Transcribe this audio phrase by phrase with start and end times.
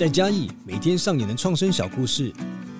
[0.00, 2.32] 在嘉义每天上演的创生小故事，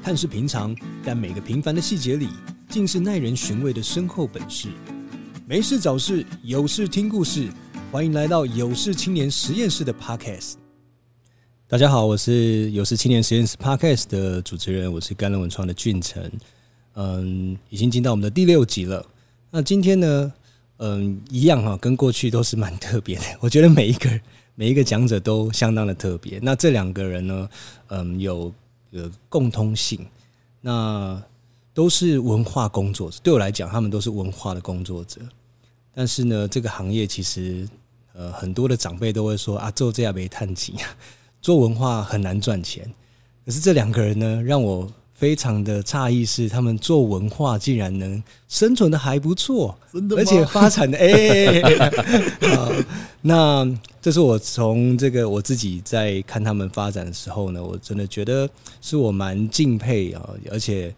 [0.02, 2.30] 看似平常，但每个平凡的细节里，
[2.70, 4.68] 尽是耐人寻味的深厚本事。
[5.46, 7.50] 没事找事，有事听故事，
[7.92, 10.54] 欢迎来到有事青年实验室的 Podcast。
[11.68, 16.32] 大家好，我是有事青年实验室 Podcast 的主持人，我是甘乐文创的俊成。
[16.94, 19.04] 嗯，已经进到我们的第六集了。
[19.50, 20.32] 那今天呢，
[20.78, 23.24] 嗯，一样哈，跟过去都是蛮特别的。
[23.40, 24.22] 我觉得每一个人
[24.54, 26.38] 每一个讲者都相当的特别。
[26.42, 27.48] 那这两个人呢，
[27.88, 28.52] 嗯，有
[28.90, 30.06] 有共通性，
[30.60, 31.22] 那
[31.72, 33.18] 都是文化工作者。
[33.22, 35.20] 对我来讲，他们都是文化的工作者。
[35.94, 37.68] 但是呢，这个行业其实，
[38.12, 40.74] 呃，很多的长辈都会说啊，做这样没叹气，
[41.40, 42.92] 做文化很难赚钱。
[43.44, 51.62] 可是这两个人呢，让我非常的诧异，是他们做文化竟然能生存的还不错，真的，而且发展的 哎、
[53.20, 53.70] 那
[54.00, 58.48] 这是我从这个我自己在看他们发展的时候呢，我真的觉得
[58.80, 60.94] 是我蛮敬佩啊，而且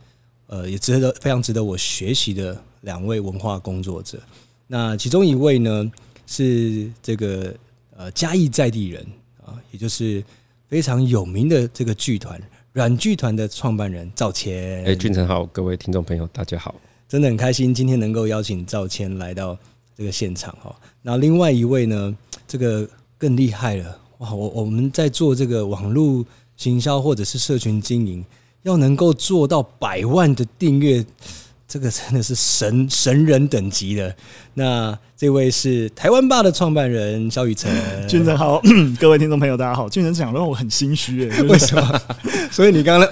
[0.46, 4.20] 呃也值得非常值得我学习的两位文化工作者。
[4.68, 5.90] 那其中一位呢
[6.28, 7.52] 是这个
[7.96, 9.04] 呃嘉义在地人
[9.44, 10.22] 啊，也就是
[10.68, 12.40] 非常有名的这个剧团。
[12.72, 16.74] 阮剧团的创办人赵谦，哎、欸，俊成好，各位听众朋友，大家好，
[17.06, 19.54] 真的很开心今天能够邀请赵谦来到
[19.94, 20.74] 这个现场哈。
[21.02, 22.16] 那另外一位呢，
[22.48, 24.32] 这个更厉害了哇！
[24.32, 26.24] 我我们在做这个网络
[26.56, 28.24] 行销或者是社群经营，
[28.62, 31.04] 要能够做到百万的订阅。
[31.72, 34.14] 这个真的是神神人等级的。
[34.52, 37.72] 那这位是台湾霸的创办人肖宇辰，
[38.06, 38.60] 俊成好，
[39.00, 39.88] 各位听众朋友大家好。
[39.88, 42.00] 俊成讲让我很心虚哎，为什么？
[42.50, 43.08] 所以你刚刚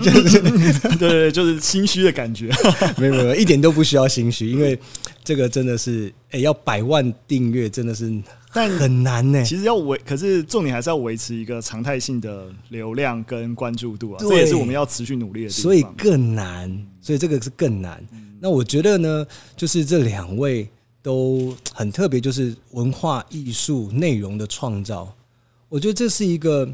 [0.00, 2.52] 就是对对对，就是心虚的感觉。
[2.96, 4.78] 没有没有，一点都不需要心虚，因为
[5.24, 8.14] 这个真的是哎，要百万订阅真的是。
[8.54, 15.62] 但很难呢，其实要维，可是重点还是要维持一个常态性的流量跟关注度啊，这也是我们要持续努力的地方。
[15.62, 18.00] 所以更难，所以这个是更难。
[18.40, 20.68] 那我觉得呢，就是这两位
[21.02, 25.12] 都很特别，就是文化艺术内容的创造，
[25.68, 26.72] 我觉得这是一个，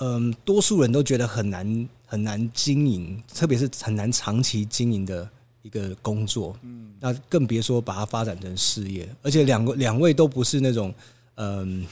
[0.00, 5.28] 嗯，多数人都觉得很难很难经营，特别是很难长期经营的。
[5.64, 9.08] 一个工作，嗯，那更别说把它发展成事业。
[9.22, 10.94] 而且两个两位都不是那种，
[11.36, 11.86] 嗯，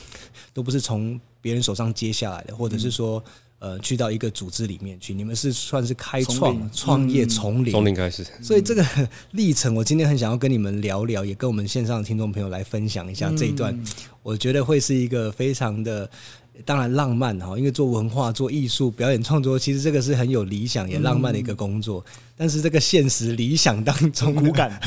[0.53, 3.25] 都不是从别人手上接下来的，或者是说，
[3.61, 5.15] 呃，去到一个组织里面去。
[5.15, 8.23] 你们是算是开创创业从零，从零开始。
[8.43, 8.87] 所以这个
[9.31, 13.75] 历程，我今天很想要跟你们聊聊，也跟我们线上的听众朋友来分享一下这一段。
[14.23, 16.09] 我觉得会是一个非常的。
[16.65, 22.05] 当然浪漫哈，因为做文化、做艺术、表演创作，其实这个是很有理想也浪漫的一个工作。
[22.37, 24.79] 但是这个现实理想当中，骨感，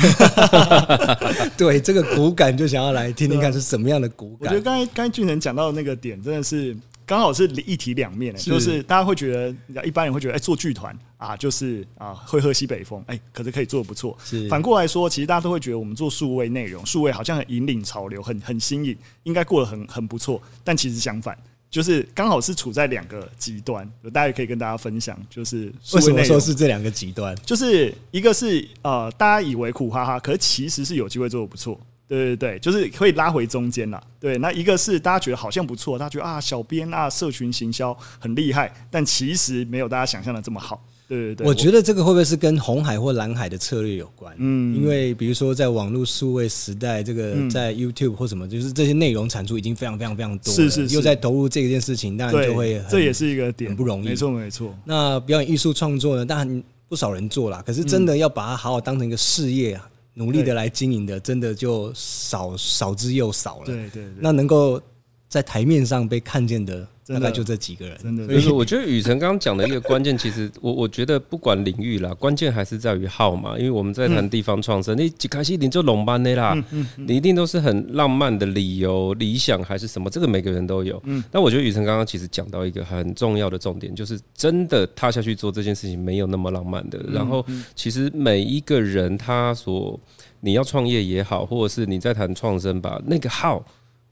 [1.58, 4.40] 对这个骨感，就想要来听听看是什么样的骨感。
[4.42, 6.76] 我觉得刚才刚才俊成讲到的那个点，真的是
[7.06, 9.34] 刚好是一体两面的，就是大家会觉
[9.74, 14.18] 得，一般人会觉得，哎，做剧团啊，就是啊，会喝西北风，哎，可是可以做得不错。
[14.24, 20.42] 是反过来说，其实大家都会觉得，我们做数位内容，数位好像很引领潮流，很很新颖，应该过得很很不错。
[20.64, 21.38] 但其实相反。
[21.76, 25.20] 就是刚好是处在两个极端，大家也可以跟大家分享。
[25.30, 27.36] 就是为什么说是这两个极端？
[27.46, 31.78] 就是一个是呃，大家以为苦哈哈，可是其实是有机会做的不错。
[32.08, 34.02] 对对对，就是可以拉回中间啦。
[34.22, 40.82] 对，那一个是大家觉得好像不错，大家觉得啊，小编啊，社群行销很厉害，但其实没有大家想象的这么好。
[41.08, 44.36] 对对对，我觉得这个会不会是跟红海或蓝海的策略有关？
[44.40, 54.06] 嗯，因为比如说在网络数位时代，这个在 YouTube 或什么，就是这些内容产出已经非常非常非常多，是是，又在投入这件事情，当然就会这也是一个点，不容易。
[54.06, 54.76] 没错没错。
[54.84, 56.26] 那表演艺术创作呢？
[56.26, 63.66] 当然不少人做了，可是真的要把它好好当成一个事业啊，努力的来经营的，真的就少少之又少了。
[63.66, 64.82] 对对，那能够
[65.30, 66.88] 在台面上被看见的。
[67.08, 68.28] 大概就这几个人，真的。
[68.28, 73.58] 就是我觉得雨辰刚刚讲的一个关键，其实我我觉得不管领域啦，关键还是在于号嘛。
[73.58, 76.58] 因为我们在谈地方创生，你一开始你就龙班的啦，
[76.96, 81.02] 你一定都是很浪漫的理由、理想还是什么，这个每个人都有。
[81.32, 87.00] 那我觉得雨辰刚刚其实讲到一个很重要的重点，就是真的踏下去做这件事情没有那么浪漫的。
[87.12, 90.00] 然后其实每一个人他所
[90.40, 93.64] 你要创业也好，或者是你在谈创生吧，那个号。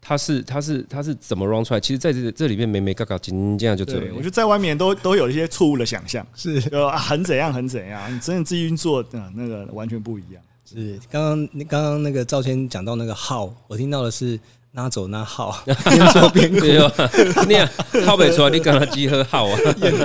[0.03, 1.79] 他是他是他是怎么 run 出来？
[1.79, 4.11] 其实在这这里面没没嘎嘎，紧这样就对。
[4.11, 10.43] 我觉得在外面都都有一些错误的想象，是啊，很怎样很怎样，你真的自己运作，嗯，那个完全不一样。
[10.65, 14.39] 是刚刚刚刚那个赵谦讲到那个号，我听到的是
[14.75, 16.65] 拿走那好， 边做边哭。
[17.47, 17.69] 你啊，
[18.05, 19.59] 靠北出来，你跟他集合号啊？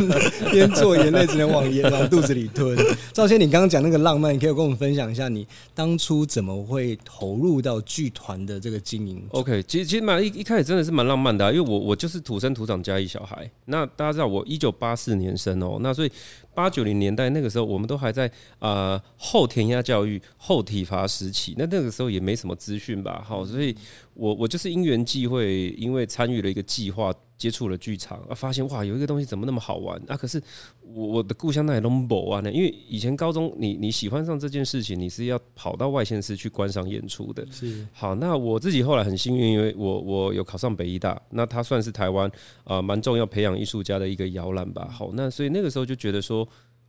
[0.52, 2.76] 边做眼泪只能往眼往肚子里吞。
[3.12, 13.50] 赵先，你刚刚讲那个浪漫，你可以跟我们分享一下，你当初怎么会投入到剧团的这个经营？OK，其实其实蛮一一开始真的是蛮浪漫的，啊，因为我我就是土生土长嘉义小孩。
[13.64, 16.12] 那大家知道我一九八四年生哦，那所以
[16.58, 18.28] 八九零年代那个时候，我们都还在
[18.58, 21.54] 呃后填鸭教育、后体罚时期。
[21.56, 23.72] 那那个时候也没什么资讯吧，好，所以。
[24.14, 30.16] 我我就是因缘际会，因为参与了一个计划，接触了剧场，啊，发现哇，有一个东西怎么那么好玩啊！
[30.16, 30.42] 可是
[30.82, 37.46] 我我的故乡那里都没玩呢，因为以前高中你你喜欢上这件事情，你是要跑到外县市去观赏演出的。
[37.50, 42.30] 是好，那我自己后来很幸运，因为我我有考上北医大，那它算是台湾
[42.64, 44.88] 啊蛮重要培养艺术家的一个摇篮吧。
[44.90, 46.46] 好，那所以那个时候就觉得说。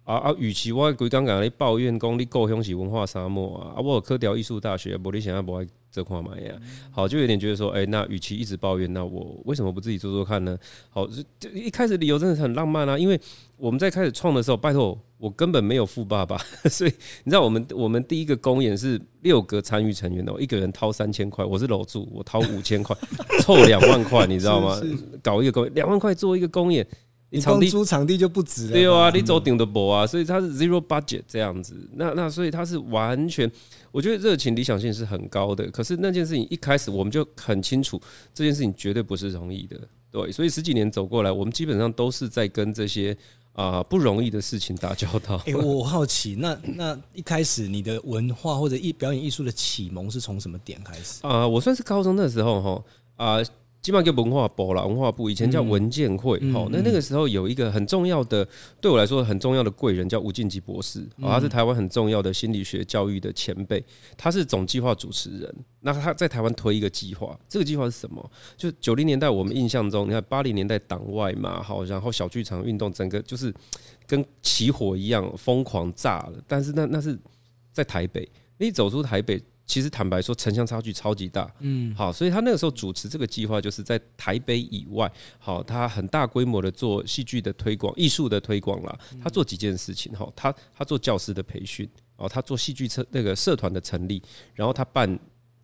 [0.10, 0.36] 啊啊！
[0.40, 6.52] 与其我规刚刚你抱怨讲你故乡是文化沙漠啊，啊，我有科调艺术大学，无你想要不爱这块嘛呀？
[6.90, 10.58] 好，就有点觉得说，哎、欸，那与其一直抱怨，那我为什么不自己做做看呢？
[10.90, 11.06] 好，
[11.40, 13.22] 就一开始理由真的是很浪漫啊，因为
[13.56, 16.36] 我们在开始创的时候，拜托我根本没有富爸爸，
[16.68, 22.98] 所以你知道，我们我们第一个公演是六个参与成员哦，一个人掏三千块，我是楼主，我掏五千块，
[23.46, 24.76] 凑两万块，你知道吗？
[25.22, 26.88] 搞一个公演，两万块做一个公演。
[27.32, 31.76] 你场地租场地就不值了，对啊，你走顶的博啊，所以它是 zero budget 这样子。
[31.94, 33.50] 那那所以它是完全，
[33.92, 35.70] 我觉得热情理想性是很高的。
[35.70, 38.02] 可是那件事情一开始我们就很清楚，
[38.34, 39.80] 这件事情绝对不是容易的。
[40.12, 43.16] 对，所以十几年走过来，我们基本上都是在跟这些
[43.54, 45.40] 啊、呃、不容易的事情打交道。
[45.46, 51.50] 哎，我好奇，那 那一开始你的文化或者艺表演艺术的启蒙是从什么点开始啊、呃？
[51.50, 52.84] 我算是高中的时候哈
[53.18, 53.34] 啊。
[53.36, 53.46] 呃
[53.82, 58.46] 基本上叫文化部啦，文化部以前叫文建会，好、嗯，那那个时候有一个很重要的，
[58.82, 63.84] 对我来说很重要的贵人叫吴敬吉博士，他是台湾很重要的心理学教育的前辈，
[64.18, 65.56] 他是总计划主持人。
[65.80, 68.30] 那他在台湾推一个计划，这个计划是什么？
[68.58, 73.54] 就九零年代我们印象中，你看八零年代党外嘛，好，然后小剧场运动整个就是
[74.06, 76.34] 跟起火一样疯狂炸了。
[76.46, 77.18] 但是那那是
[77.72, 79.42] 在台北，你走出台北。
[79.70, 89.00] 其实坦白说，城乡差距超级大，嗯，好，所以他那个时候主持这个计划，就是在台北以外，好，他很大规模的做戏剧的推广、艺术的推广啦。
[89.24, 94.20] 他做几件事情，哈，他他做教师的培训，哦，他做戏剧社那个社团的成立，
[94.56, 95.08] 然后他办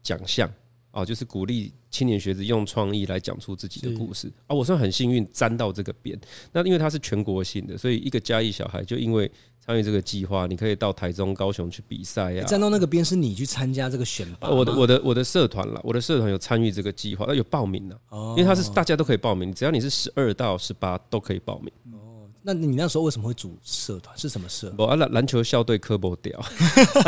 [0.04, 0.48] 奖项，
[0.92, 4.32] 哦，就是鼓励青年学子用创意来讲出自己的故事。
[4.46, 6.16] 啊，我算很幸运沾到这个边。
[6.52, 9.32] 那因为他是全国性的，所以一个嘉义小孩就因为。
[9.66, 12.44] 参与这个计划，你可以到台中、高雄去比赛呀。
[12.46, 14.50] 站到那个边是你去参加这个选拔？
[14.50, 21.72] 我的、我的、我的社团了，我的社团有参与这个计划，有报名的，因为他是大家都可以报名，只要你是十二到十八都可以报名。
[21.94, 24.16] 哦，那你那时候为什么会组社团？
[24.16, 24.72] 是什么社？
[24.78, 26.40] 我啊篮篮球校队科博掉，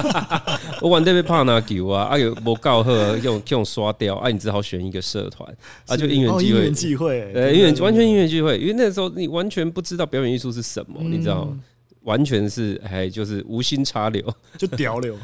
[0.81, 5.47] 我玩这边怕拿球啊，啊有不告贺用用刷掉，啊你只好选一个社团，
[5.85, 11.59] 啊就因缘际会，因缘际会，对，因缘完全因缘际会，因为那时候你完全不知道表演艺术是什么，你知道吗？
[12.07, 15.17] 完全是哎，就是无心插柳， 就屌柳，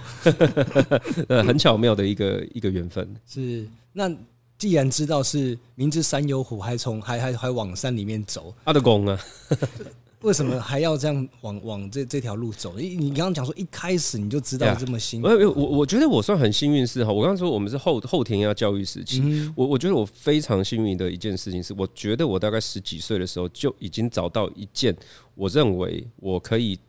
[1.29, 3.07] 呃，很巧妙的一个一个缘分。
[3.25, 4.11] 是，那
[4.57, 9.17] 既然知道是明知山有虎，还从还还还往山里面走，他的功啊。
[10.23, 12.73] 为什么还要这样往往这这条路走？
[12.77, 15.27] 你你刚刚讲说一开始你就知道这么辛苦。
[15.27, 19.21] 我我我觉得我算很幸运是哈，我刚刚说我们是后后天要教育时期，
[19.55, 24.95] 我我觉得我非常幸运的一件事情是，我觉得我大概十几岁的时候就已经找到一件
[25.35, 26.79] 我认为我可以。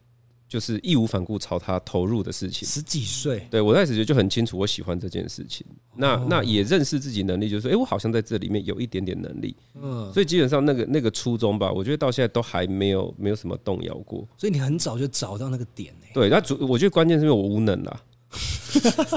[0.54, 2.68] 就是义无反顾朝他投入的事情。
[2.68, 5.66] 十几岁，对我开始就很清楚，我喜欢这件事情。
[5.96, 9.56] 那那也认识自己能力，就是说，哎，我好像在这里面有一点点能力。
[9.74, 14.24] 嗯，所以基本上那个那个初衷吧，我觉得到现在都还没有没有什么动摇过。
[14.38, 16.06] 所以你很早就找到那个点呢？
[16.14, 18.00] 对，那主我觉得关键是因为我无能啦。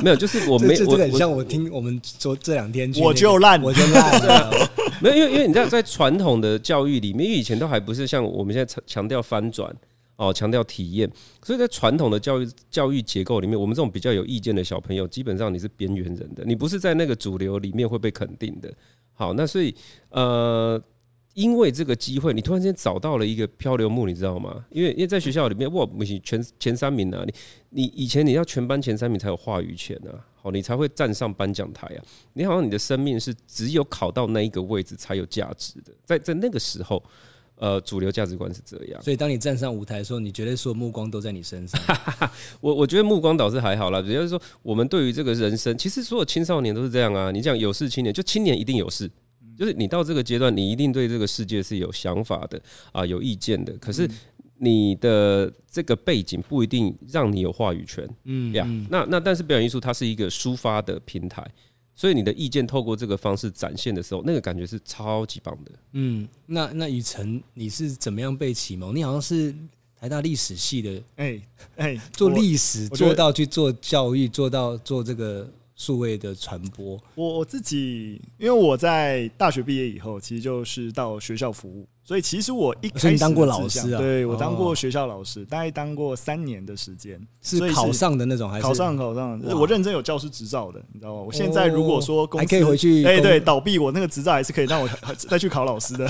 [0.02, 4.20] 没有，就是我 没我很像我听我们说这两天我就烂，我就烂。
[5.00, 9.72] 没有，因为因为你知道，在传统的教育里面，因为以前都还不是像我们现在强强调翻转。
[10.18, 11.08] 哦，强调体验，
[11.44, 18.74] 所以在传统的教育教育结构里面，我们这种比较有意见的小朋友，基本上你是边缘人的，你不是在那个主流里面会被肯定的。
[19.14, 19.74] 好，那所以
[20.10, 20.82] 呃，
[21.36, 24.66] 因为这个机会，你突然间找到了一个漂流木，你知道吗？
[24.72, 27.34] 因为因为在学校里面，哇，不行，前前三名啊，你
[27.70, 32.02] 你以前你要全班前三名才有话语权啊，好，你才会站上颁奖台啊，
[32.34, 37.04] 你好像你的生命是只有考到那一个位置才有价值的，在在那个时候。
[37.60, 41.82] 呃，主流价值观是这样，所以当你站上舞台的时候，你觉得所有目光都在你身上。
[42.62, 47.32] 我我觉得目光倒是还好啦，也就是说，我们对于这个人生，其实所有青少年都是这样啊。
[47.32, 49.10] 你讲有事青年，就青年一定有事，
[49.58, 52.62] 就是你到这个阶段，你一定对这个世界是有想法的
[52.92, 53.74] 啊，有意见的。
[53.80, 54.08] 可是
[54.60, 58.68] 你的这个背景不一定让你有话语权，嗯呀。
[58.92, 61.44] 那那但是表演艺术它是一个抒发的平台。
[61.98, 65.72] 所以你的意见透过这个方式展现的时候，那个感觉是超级棒的。
[65.94, 68.96] 嗯，那那雨辰，你是怎么样被启蒙？
[68.96, 69.54] 你好像是
[70.00, 71.42] 台大历史系的，哎
[71.76, 77.00] 哎，做历史做到去做教育，做到做这个数位的传播。
[77.16, 81.88] 我我自己，因为我在大学毕业以后，其实就是到学校服务。
[82.04, 89.40] 所以其实我一开始当过老师啊，对，我当过学校老师，大概当过三年的时间，是考上的那种还是考上考上？
[89.60, 91.22] 我认真有教师执照的，你知道吗？
[91.22, 96.08] 我现在如果说公司还可以回去，哎，对，倒闭我那个执照还是可以让我 再去考老师的。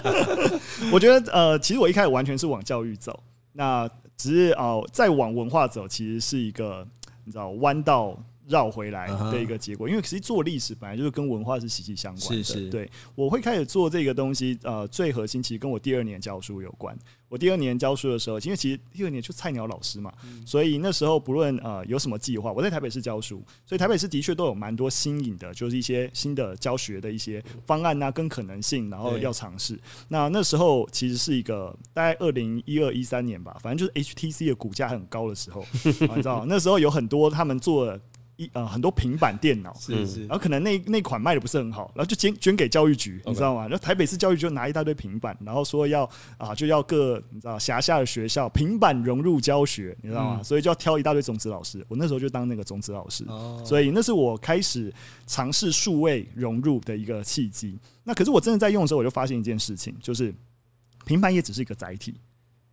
[0.92, 3.18] 我觉得呃，其实我一开始完全是往教育走，
[3.54, 3.88] 那
[4.18, 6.86] 只是哦，再往文化走，其实是一个
[7.24, 8.16] 你知道弯道。
[8.48, 12.44] 绕回来的一个结果，因为其实做历史本来就是跟文化是息息相关的。
[12.44, 16.96] 是是，对，我会开始做这个东西，呃，最核心其实跟我第二年教书有关。
[17.28, 20.12] 我第二年教书的时候，因为其实第二年就菜鸟老师嘛，
[20.46, 29.76] 所以那时候不论呃有什么计划，我在台北市教书，所以台北市的确都有蛮多新颖的，就是一些新的教学的一些方案啊，跟可能性，然后要尝试。
[30.06, 37.98] 那那时候其实是一个大概二零一二一三年吧，反正就是 HTC 的股价很高的时候， 你知道，那时候有很多他们做。
[38.36, 43.62] 一呃很多平板电脑是是，然后可能那那款卖的不是很好，然后就捐捐给教育局，你知道吗？
[43.62, 50.42] 然后台北市教育局就拿一大堆平板，然后说要啊就要各你知道辖下的学校平板融入教学，你知道吗？
[50.42, 53.24] 所以就要挑一大堆种子老师，我那时候就当那个种子老师，
[53.64, 54.92] 所以那是我开始
[55.26, 57.78] 尝试数位融入的一个契机。
[58.04, 60.34] 那可是我真的在用的时候，我就发现一件事情，就是
[61.06, 62.14] 平板也只是一个载体。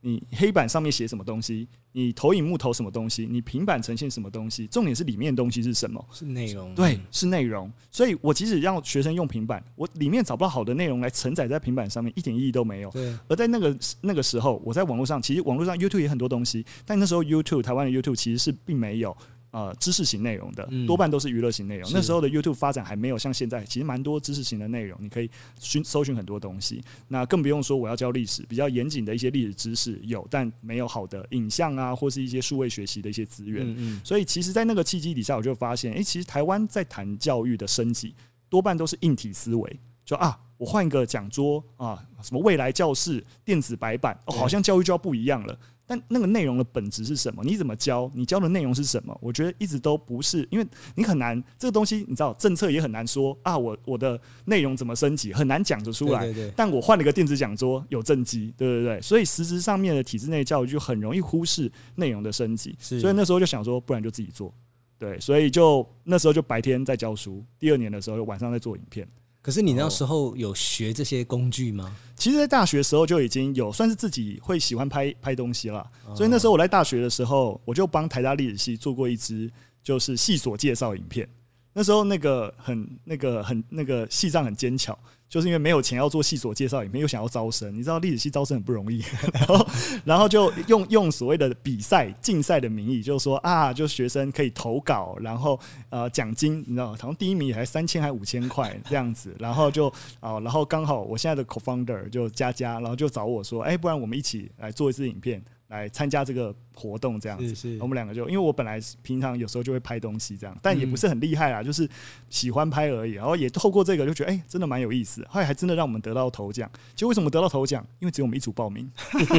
[0.05, 1.65] 你黑板上面写什么东西？
[1.93, 3.25] 你投影幕投什么东西？
[3.25, 4.67] 你平板呈现什么东西？
[4.67, 6.05] 重点是里面的东西是什么？
[6.11, 6.75] 是内容。
[6.75, 7.71] 对，是内容。
[7.89, 12.89] 所以我即使让学生用平板，我里面找不到好的内容来承载在平板上面，一点意义都没有。
[12.89, 13.17] 对。
[13.29, 19.15] 而在那个那个时候，我在网络上，其实网络上 YouTube 也很多东西，但那时候 YouTube 台湾的 YouTube 其实是并没有。
[19.53, 21.87] 呃，知识型内容的多半都是娱乐型内容。
[21.93, 25.29] 那时候的 YouTube 发展还没有像现在，其实蛮多知识型的内容，你可以
[25.59, 26.83] 寻搜寻很多东西。
[27.07, 33.63] 那更不用说我要教历史，比较严谨的一些历史知识有，但没有好的影像啊，或是一些数位学习的一些资源。
[34.03, 38.15] 所以，其实，在那个契机底下，我就发现，诶，其实台湾在谈教育的升级，
[38.49, 45.55] 多半都是硬体思维，就啊，我换一个讲桌啊，什么未来教室、电子白板，哦，好像教育就要不一样了。
[45.85, 47.43] 但那个内容的本质是什么？
[47.43, 48.09] 你怎么教？
[48.15, 49.17] 你教的内容是什么？
[49.21, 53.57] 我觉得一直都不是，因为你很难这个东西，你知道，政策也很难说啊。
[53.57, 56.33] 我我的内容怎么升级，很难讲得出来。
[56.55, 59.01] 但我换了一个电子讲桌，有政绩，对对对。
[59.01, 62.75] 所以实质上面的体制内教育就很容易忽视内容的升级。
[62.79, 64.53] 所以那时候就想说，不然就自己做。
[64.97, 69.05] 对，所以就那时候就白天在教书，第二年的时候晚上在做影片。
[69.43, 71.93] 可是你那时候有学这些工具吗？
[72.15, 75.85] 其实，在大学的时候就已经有，算是自己会喜欢拍拍东西了。
[76.15, 79.51] 所以那时候我在大学的时候，我就帮台大历史系做过一支，
[79.83, 81.27] 就是系所介绍影片。
[81.73, 84.97] 那时候那个很那个很那个系上很坚巧。
[85.33, 87.73] 就是因为没有钱要做系所介绍，也没有想要招生。
[87.73, 89.67] 你知道历史系招生很不容易， 然后
[90.05, 95.59] 然后就用用所谓的比赛竞赛的名义，就是说啊，就学生可以投稿，然后
[95.89, 99.87] 呃奖金，你知道，好像第一名也才三千还五千块这样子，然后就
[100.19, 105.43] 啊，然后刚好我现在的 co-founder 就佳佳，然后就找我说，哎，不然我们一起来做一支影片。
[105.73, 111.89] 来参加这个活动，这样子，是是我们两个就因为我本来平常有时候就会拍东西，这样，但也不是很厉害啦，就是
[112.29, 113.13] 喜欢拍而已。
[113.13, 115.25] 然后也透过这个就觉得，哎，真的蛮有意思。
[115.27, 116.69] 后来还真的让我们得到头奖。
[116.95, 117.85] 就为什么得到头奖？
[117.99, 118.89] 因为只有我们一组报名，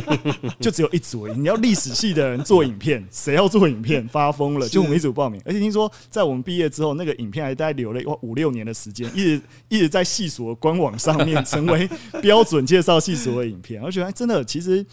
[0.59, 1.29] 就只有一组。
[1.29, 4.07] 你要历史系的人做影片，谁要做影片？
[4.09, 5.41] 发疯了，就我们一组报名。
[5.45, 11.89] 而且听说在我们毕业之后，那个影片还大概留了五六年的时间，一直一直在系所官网上面成为
[12.21, 13.81] 标准介绍系所的影片。
[13.83, 14.85] 我觉得真的，其实。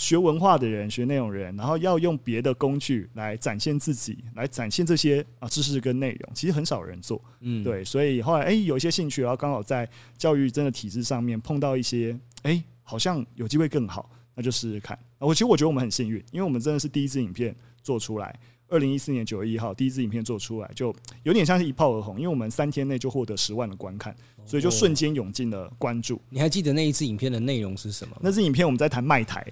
[0.00, 14.98] 学文化的人，学内容人，然后要用别的工具来展现自己，来展现这些啊知识跟内容，其实很少人做，嗯，对，所以后来哎、欸、有一些兴趣，然后刚好在教育真的体制上面碰到一些，哎、欸，好像有机会更好，那就试试看。
[15.18, 18.34] 我其实我觉得我们很幸运，因为我们真的是第一支影片做出来。
[18.70, 24.14] 二零一四年九月一号，第一支影片做出来，就有点像是一炮而红，因为我们三天内就获得十万的观看，
[24.46, 26.20] 所以就瞬间涌进了关注。
[26.30, 28.16] 你还记得那一次影片的内容是什么？
[28.20, 29.44] 那支影片我们在谈卖台，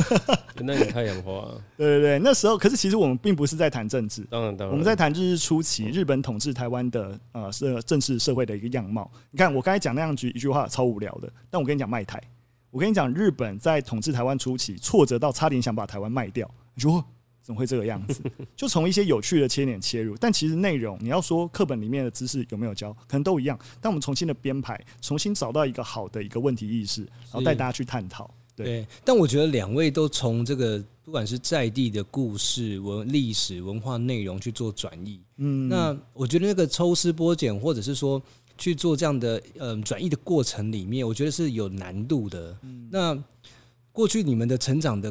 [0.60, 1.48] 那也太阳花。
[1.76, 9.10] 对对对，那时候可是其实我们并不是在谈政治，当然当然，我们在谈日日初期日本统治台湾的呃社政治社会的一个样貌。
[9.30, 12.20] 你看我刚才讲那样句一句话超无聊的，但我跟你讲卖台，
[12.70, 17.02] 我跟你讲日本在统治台湾初期挫折到差点想把台湾卖掉，你说。
[17.48, 18.20] 怎么会这个样子？
[18.54, 23.58] 就从一些有趣的切点切入，但其实内容你要说课本里面的知识有没有教，可能都一样。
[23.80, 28.30] 但我们重新的编排，重新找到一个好的一个问题意识，然后带大家去探讨。
[28.54, 35.18] 对，但我觉得两位都从这个不管是在地的故事、文历史、文化内容去做转译。
[35.38, 38.22] 嗯，那我觉得那个抽丝剥茧，或者是说
[38.58, 42.54] 去做这样的嗯转译的过程里面，我觉得是有难度的。
[42.60, 43.24] 嗯，那
[43.90, 45.10] 过去你们的成长的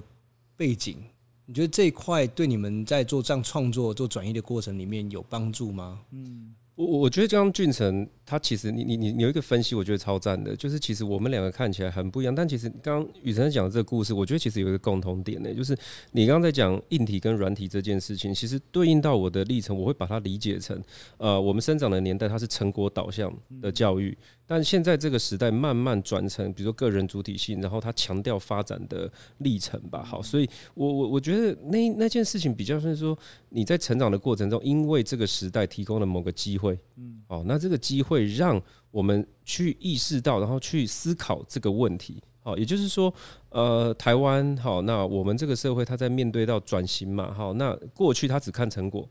[0.56, 0.98] 背景，
[1.47, 6.01] 你觉得这一块对你们在做这样创作、做转移的过程里面有帮助吗？
[6.11, 6.53] 嗯。
[6.75, 15.75] 我我觉得刚俊成他其实你你你有一个分析，我觉得超赞的，就是其实我们两个看起来很不一样，但其实刚刚宇辰讲的这个故事，我觉得其实有一个共同点呢，就是
[16.11, 20.79] 你刚刚在讲硬体跟软体这件事情，其实对应到我的历程，我会把它理解成，
[21.17, 24.15] 呃，我们生长的年代它是成果导向的教育。
[24.47, 30.01] 但现在这个时代慢慢转成，比如说个人主体性，然后他强调发展的历程吧。
[30.03, 33.17] 好，所以我我我觉得那那件事情比较像是说
[33.49, 42.23] 你在成长的过程中，因为这个时代提供了某个机会，嗯，哦，那这个机会让我们去意识到，然后去思考这个问题。
[42.39, 43.13] 好，也就是说，
[43.49, 49.05] 呃，台湾好，那我们这个社会它在面对到转型嘛，好，那过去它只看成果，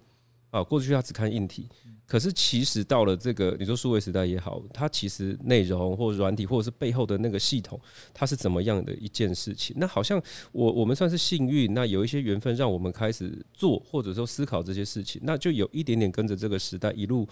[0.56, 1.68] 啊，过去他只看硬体。
[2.06, 7.78] 可是，其实到了这个你说数位时代也好，它其实内容或软体或者是背后的那个系统，
[8.14, 9.75] 它是怎么样的一件事情？
[9.78, 10.22] 那好像
[10.52, 17.28] 我我们算是幸运，那有一些缘分让我们开始做或者说思考这些事情，那就有一点点跟着这个时代一路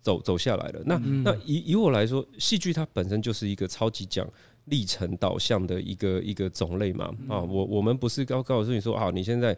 [0.00, 0.82] 走走下来了。
[0.84, 4.28] 那那以以我来说，戏剧它本身就是一个超级讲
[4.64, 7.14] 历程导向的一个一个种类嘛。
[7.28, 9.56] 啊，我我们不是告告诉你说啊，你现在。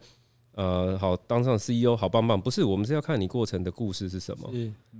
[0.59, 4.51] 呃，好，当上 CEO 好棒棒，不是，我们是要看你过程的故事是什么。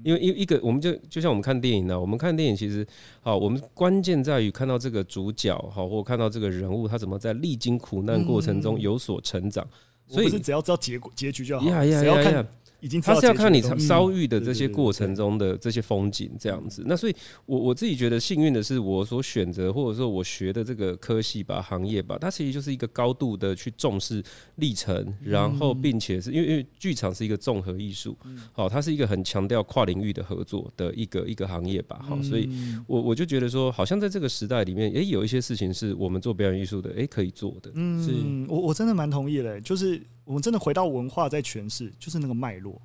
[0.05, 2.87] 因为一一个，我们就就像我们看电影呢，我们看电影其实，
[3.21, 9.67] 好，我们关键在于看到这个主角，好，或看到这个人物他怎么在历经苦难过程中有所成长。
[10.07, 11.69] 所以是只要知道结果结局就好。
[11.69, 12.47] 呀呀呀呀！
[12.81, 16.85] 已经他是要看你遭遇的这些过程中的这些风景这样子。
[16.87, 24.23] 那所以，我我自己觉得幸运的是，我所选择或者说我学的这个科系吧、行业吧，它其实就是一个高度的去重视
[24.57, 28.17] 历程，然后并且是因为因为剧场是一个综合艺术，
[28.53, 32.01] 好，它是一个很强调跨领域的合作的一个一个行业吧。
[32.03, 32.49] 好，所以
[32.87, 37.73] 我我就觉得说，好像在这个时代里面，诶，有一些事情是我们做表演艺术的，诶，可以做的。
[37.75, 40.01] 嗯，我我真的蛮同意的，就是。
[40.29, 42.79] 我们真的回到文化在诠释，就是那个脉络。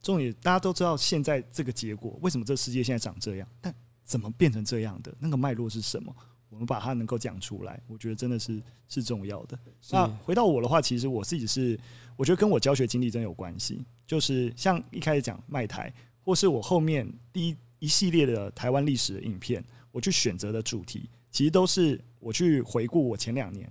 [0.00, 3.46] 重点大家都知道，现在这个结果为什么这个世界现在长这样？
[3.60, 5.14] 但怎么变成这样的？
[5.18, 6.16] 那个脉络是什么？
[6.48, 9.58] 我们把它能够讲出来，我觉得真的是是重要的。
[9.90, 11.78] 那回到我的话，其实我自己是，
[12.16, 13.84] 我觉得跟我教学经历真有关系。
[14.06, 15.92] 就是像一开始讲卖台，
[16.24, 23.70] 或是我后面第一一系列的台湾历史的影片，我去选择的主题，其实都是我去回顾我前两年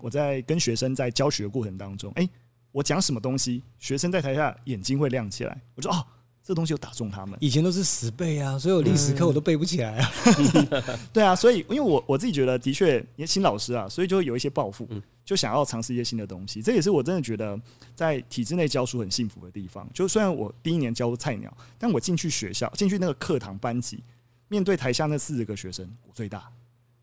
[0.00, 2.26] 我在跟学生在教学的过程当中，哎。
[2.72, 5.60] 我讲什么东西，学生在台下眼睛会亮起来。
[5.74, 6.04] 我说哦，
[6.42, 7.38] 这东西有打中他们。
[7.40, 10.12] 以前都是死背啊，所有历史课我都背不起来啊。
[11.12, 14.88] 对啊，所以因为我我自己觉得，的确，因为新老师啊，所以就会有一些抱负，
[15.24, 16.62] 就想要尝试一些新的东西。
[16.62, 17.60] 这也是我真的觉得
[17.94, 19.88] 在体制内教书很幸福的地方。
[19.92, 24.02] 就虽然我第一年教菜鸟，但我进去学校，进去那个课堂班级，
[24.48, 26.50] 面对台下那四十个学生，我最大。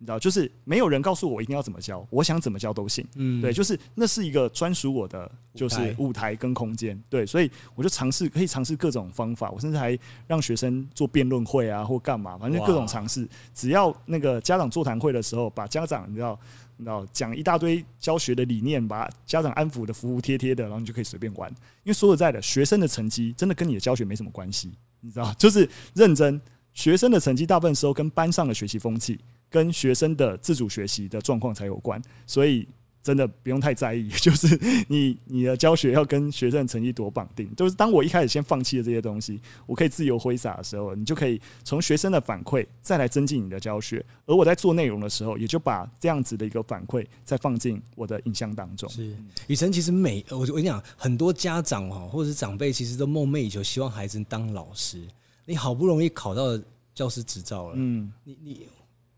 [0.02, 3.06] 你知道，就是没有人告诉我一定要怎么教，我想怎么教都行。
[3.16, 6.98] 嗯，对，就是那是一个专属我的，就是舞台跟空间。
[7.10, 9.52] 对，所以我就尝试，可以尝试各种方法。
[9.52, 13.28] 我甚至还让学生做辩论会啊，或干嘛，反正各种尝试。
[13.54, 16.40] 只要那个家长座谈会的时候，把家长你知道，
[16.78, 21.50] 你知道讲一大堆教学的理念，把家长安抚的服服帖帖的，然后你就可以随便玩。
[21.84, 26.40] 因为说实在的，学生的成绩真的跟你的教学没什么关系，你知道，就是认真
[26.74, 29.20] 学生的成绩，大部分时候跟班上的学习风气。
[29.50, 32.68] 跟学生的自主学习的状况才有关，所以
[33.02, 34.10] 真的不用太在意。
[34.20, 44.06] 就是你你的教学要跟学生的成绩多绑定，就是当我一开始先放弃了这些东西，我可以自由挥洒的时候，你就可以从学生的反馈再来增进你的教学。
[44.26, 48.88] 而我在做内容的时候，也就把这样子的一个反馈再放进我的影像当中。
[48.90, 49.16] 是
[49.48, 55.02] 雨辰，其实每我我跟你讲，很多家长哈或者是长辈，其实都梦寐以求，希望孩子当老师。
[55.46, 56.62] 你好不容易考到
[56.94, 58.68] 教师执照了，嗯，你你。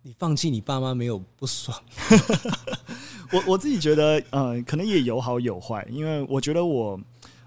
[0.03, 1.79] 你放弃，你爸妈没有不爽。
[3.31, 6.99] 我我自己觉得，呃，可能也有好有坏，因为我觉得我，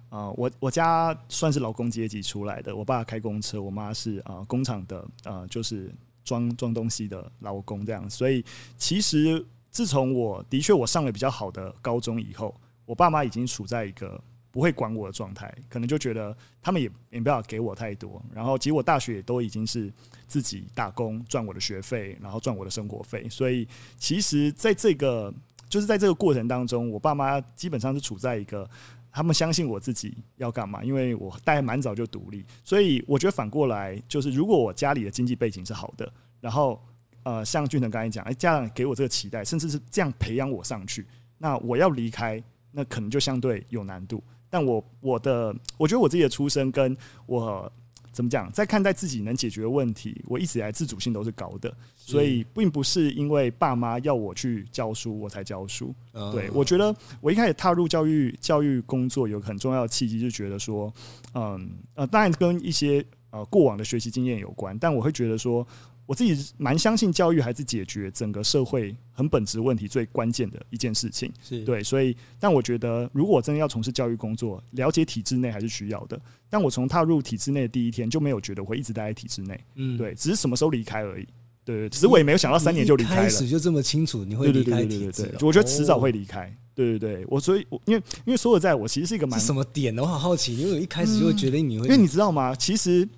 [0.08, 5.92] 呃，我我家算是劳工阶级出来的，我爸开公车，我妈是啊、呃、工厂的，呃，就是
[6.24, 8.44] 装装东西的劳工这样，所以
[8.76, 12.54] 其实自从我的确我上了比较好的高中以后，
[12.86, 14.22] 我爸妈已经处在一个。
[14.54, 18.22] 不会管我的状态，可能就觉得他们也也不要给我太多。
[18.32, 19.92] 然后，其实我大学也都已经是
[20.28, 23.28] 自己打工赚我的学费，然后赚我的生活费。
[23.28, 25.34] 所以，其实在这个
[25.68, 28.70] 就是在这个过程当中，我爸妈基本上是处在一个
[29.10, 32.44] 他们相信我自己要干嘛，因为我大概蛮早就独立。
[32.62, 36.08] 所以，我觉得反过来就是，如果我家里的经济背景是好的，
[36.40, 36.80] 然后
[37.24, 41.04] 呃，像俊腾刚才讲，哎，家长给我这个期待，甚至是这样培养我上去，
[41.38, 42.40] 那我要离开。
[42.76, 44.20] 那可能就相对有难度。
[44.54, 47.68] 但我我的我觉得我自己的出身跟我
[48.12, 55.92] 怎么讲，在看待自己能解决的问题，我一直以来自主性都是高的，所以并不是因为爸妈要我去教书我才教书。
[56.32, 60.94] 对，我觉得我一开始踏入教育教育工作有个很重要的契机，就觉得说，
[61.34, 65.66] 嗯呃，当然跟一些呃过往的学习经验有关，但我会觉得说。
[66.06, 76.20] 我自己蛮相信教育还是解决整个社会很本质问题最关键的一件事情，是对，所以但我觉得如果真的要从事教育工作，了解体制内还是需要的。
[76.50, 81.26] 但我从踏入体制内的第一天就没有觉得我会一直待在体制内，嗯，对，只是什么时候离开而已。
[81.64, 86.54] 对，只是我也没有想到三年就离开了，开始就这么清楚你会离开体制，我觉得迟早会离开。
[86.74, 92.54] 对对对，我所以，因为因为说实在，我其实是一个蛮什么点的，我好好奇，因为我一开始就会觉得你会，因为你知道吗？
[92.54, 93.08] 其实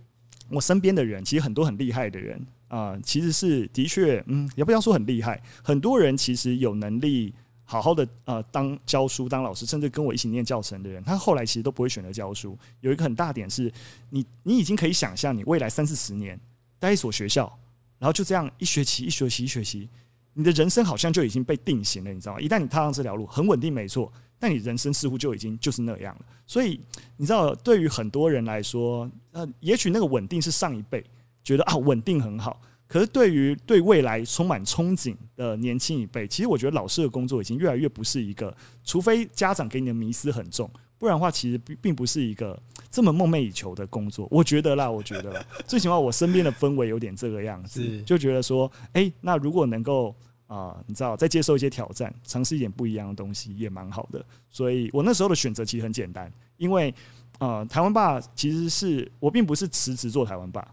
[0.51, 2.41] 我身边的人，其实很多很厉害的人。
[2.77, 5.43] 啊、其实是的确，嗯，也不要说很厉害。
[5.65, 7.33] 很多人其实有能力
[7.65, 12.59] 好好的呃当教书、当老师，甚至跟我一起念教程的人，他后来其实都不会选择教书。
[12.81, 13.73] 有一个很大点是，
[14.11, 16.39] 你你已经可以想象，你未来三四十年
[16.79, 17.51] 待一所学校，
[17.99, 19.89] 然后就这样一学期一学期一学期，
[20.35, 22.41] 你的人生好像就已经被定型了，你知道吗？
[22.41, 26.27] 一旦你踏上这条路，很稳定，没错，但你人生似乎就已经就是那样了。
[26.47, 26.79] 所以
[27.17, 31.03] 你知道，对于很多人来说，呃，也许那个稳定是上一辈。
[31.47, 44.27] 觉得啊，稳定很好，可是对于对未来充满憧憬的年轻一辈，其实我觉得老师的工作已经越来越不是一个，除非家长给你的迷思很重，不然的话，其实并并不是一个这么梦寐以求的工作。
[44.29, 50.09] 我觉得啦，我觉得啦， 最起码我身边的氛围有点这个样子，就觉得说，哎，那如果能够
[50.49, 54.25] 啊、呃，你知道，再接受一些挑战，尝试一点不一样的东西，也蛮好的。
[54.51, 56.93] 所以我那时候的选择其实很简单，因为
[57.39, 60.67] 呃，台湾爸其实是我并不是辞职做台湾吧。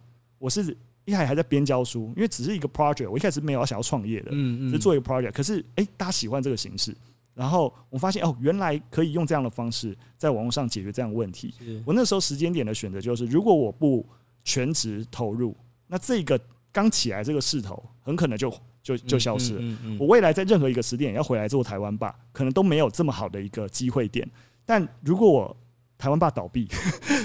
[0.44, 0.76] 我是
[1.06, 5.32] 一开始还在边教书，因为只是一个 project，我一开始没有想要创业的，嗯嗯，只是做一个 project。
[5.32, 6.94] 可是，哎，大家喜欢这个形式，
[7.34, 11.54] 然后我发现哦，原来可以用这样的方式在网络上解决这样的问题。
[11.86, 14.06] 我那时候时间点的选择就是，如果我不
[14.44, 15.56] 全职投入，
[15.88, 16.38] 那这个
[16.74, 19.78] 刚起来这个势头很可能就就就消失了。
[19.98, 24.30] 我未来在任何一个时点要回来做台湾吧，可能都没有这么好的一个机会点。
[24.66, 25.56] 但如果我
[25.98, 26.68] 台湾吧倒闭，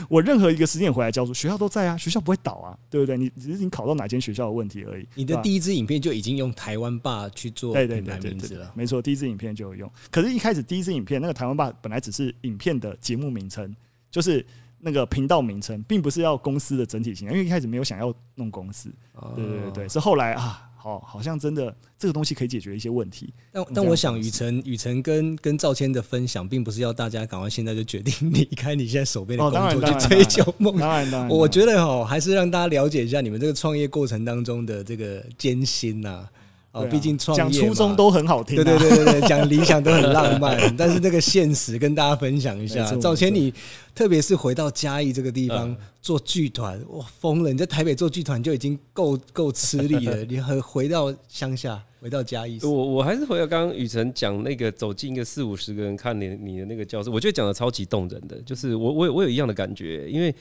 [0.08, 3.16] 我任何一个时间回来教书，学校都在啊，学校不会倒啊，对不对？
[3.16, 5.06] 你只是你考到哪间学校的问题而已。
[5.14, 9.90] 你的第一支影片就已经用台湾爸去做品牌名字了，没错，第一支影片就有用。
[10.10, 13.74] 可是，一开始第一支影片那个台湾爸本来只是影片的节目名称，
[14.10, 14.44] 就是
[14.80, 18.90] 那个频道名称，并不是要公司的整体形象，因为一开始没有想要弄公司。
[19.36, 20.67] 对对对对，是后来啊。
[20.80, 23.34] 好，好像真的这个东西可以解决一些问题。
[23.50, 30.78] 但但我想，雨辰雨辰跟跟赵谦的分享，并不是要大家赶快现在就决定 离开你现在手边的工作去追求梦。
[30.78, 36.28] 当然，当然，我觉得哦，还是让大家了解一下你们这个创业过程当中的这个艰辛呐。
[36.72, 42.84] 哦，毕竟创业讲初衷都很好听，对对对对对，讲理想都很浪漫， 但是那个现实跟大家分享一下。
[42.96, 43.52] 早前，你
[43.94, 47.50] 特别是回到嘉义这个地方做剧团，哇，疯了！
[47.50, 60.34] 你在台北做剧团就已经够够吃力了， 你还回到乡下，回到嘉义，我我还是回到刚刚雨辰讲那个走进一个四五十个人看你你的那个教室，我觉得讲的超级动人的，就是我我我有一样的感觉，因为。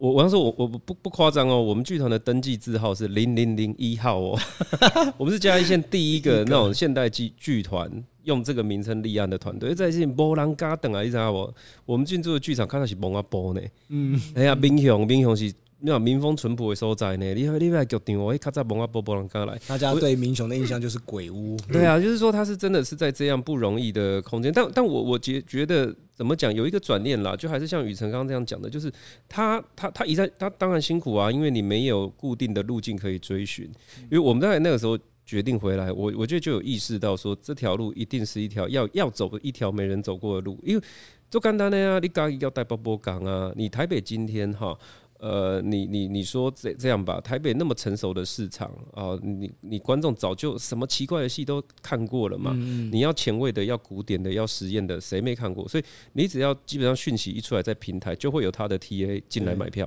[0.00, 4.38] 我我要说，我我不不夸张哦，我们剧团的登记字号是零零零一号哦，
[5.18, 7.90] 我们是嘉义县第一个那种现代剧剧团
[8.22, 11.52] 用这个名称立案的团队，在是波浪嘎等啊，你知道不？
[11.84, 13.60] 我们进驻的剧场看到是蒙阿波呢，
[13.90, 15.52] 嗯，哎呀，民雄民雄是。
[15.82, 17.34] 那民风淳朴的所在呢？
[17.34, 19.58] 你你来决定我会卡在蒙阿波波浪刚来。
[19.66, 21.56] 大家对民雄的印象就是鬼屋。
[21.72, 24.52] 对啊，就是说他是真的是在这样不容易的空间。
[24.52, 28.92] 但但我我觉觉得怎么讲，有一个转念啦，就还是像雨辰刚刚这样讲的，就是
[29.26, 33.64] 他他他一在他当然辛苦啊，因为你没有固定的路径可以追寻。
[34.02, 40.58] 因为我们在那个时候决定回来，我我觉得就有意识到说，这条路一定是一条要要走的一条没人走过的路。
[40.62, 40.84] 因为
[41.30, 44.76] 就简单的呀，你刚要带波波港啊，你台北今天哈。
[45.20, 52.54] 呃，你你你说这这样吧，台北那么成熟的市场啊，你你观众早就什么奇怪的戏都看过了嘛。
[52.90, 55.68] 你要前卫的，要古典的，要实验的，谁没看过？
[55.68, 59.86] 所以你只要基本上讯息一出来，在平台就会有他的 TA 进来买票。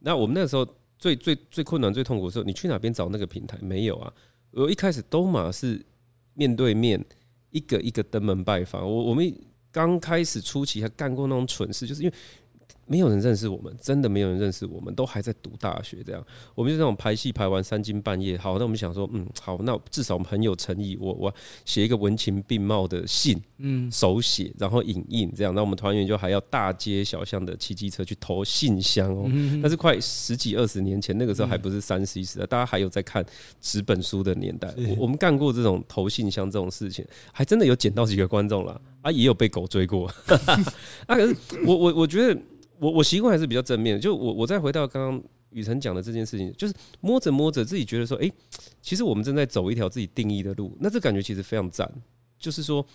[0.00, 0.66] 那我们那个时候
[0.98, 3.56] 最最最困难、最痛苦的时候，你去哪边找那个平台？
[3.62, 4.12] 没有啊。
[4.50, 5.82] 我一开始都嘛是
[6.34, 7.02] 面对面，
[7.50, 8.86] 一个一个登门拜访。
[8.86, 9.34] 我我们
[9.72, 12.14] 刚开始初期还干过那种蠢事，就是因为。
[12.86, 16.24] 没有人认识我们，真的没有人认识我们，都还在读大学这样。
[16.54, 25.54] 我们就这种排戏排完三更半夜，好，那我们想说，嗯，好，那至少我们很有诚意，我我写一个文情并茂的信，嗯，手写，然后影印这样。
[25.54, 29.30] 那我们团员就还要大街小巷的骑机车去投信箱哦。
[29.60, 33.24] 但是快十几二十年前，那个时候还不是三十一时代，大家还有在看
[33.60, 34.72] 纸本书的年代。
[34.76, 38.80] 我我们干过这种投信箱这种事情，还真的有捡到几个观众了。
[39.02, 40.08] 啊，也有被狗追过。
[41.06, 42.36] 啊，可是我我我觉得
[42.78, 44.00] 我我习惯还是比较正面的。
[44.00, 48.30] 就我我再回到刚刚雨辰讲的这件事情，就是摸着摸着自己觉得说，哎，
[48.80, 51.90] 其实我们正在走一条自己定义的路，那这感觉其实非常赞。
[52.38, 52.86] 就是说。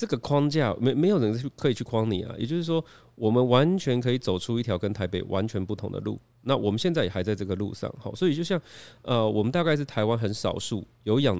[0.00, 2.84] 这个框架没没有人去可以去框你啊，也就是说，
[3.16, 6.16] 我们完全可以走出一条跟台北完全不同的路。
[6.42, 8.62] 那我们现在也还在这个路上，好，所以就像
[9.02, 11.36] 呃，我们大概是台湾很少数有养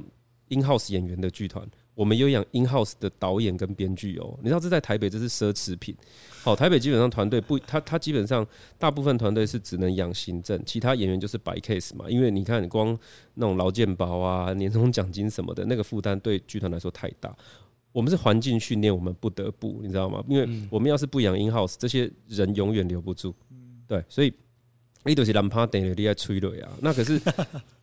[0.49, 1.65] in house 演员的剧团，
[1.99, 4.39] 我们有养 in house 的导演跟编剧哦。
[4.41, 5.93] 你知道这在台北这是奢侈品。
[6.45, 8.47] 好，台北基本上团队不，他他基本上
[8.79, 12.09] 大部分团队是只能养行政，其他演员就是白 case 嘛。
[12.09, 12.97] 因为你看，光
[13.35, 17.37] 那种劳健保啊、年终奖金什么的，那个负担对剧团来说太大。
[17.91, 20.23] 我们是环境训练，我们不得不，你知道吗？
[20.29, 23.35] 因为我们要是不养 in house，这些人永远留不住。
[23.89, 24.33] 对，所以
[25.05, 26.71] 你都是难怕等你在催泪啊。
[26.81, 27.21] 那可是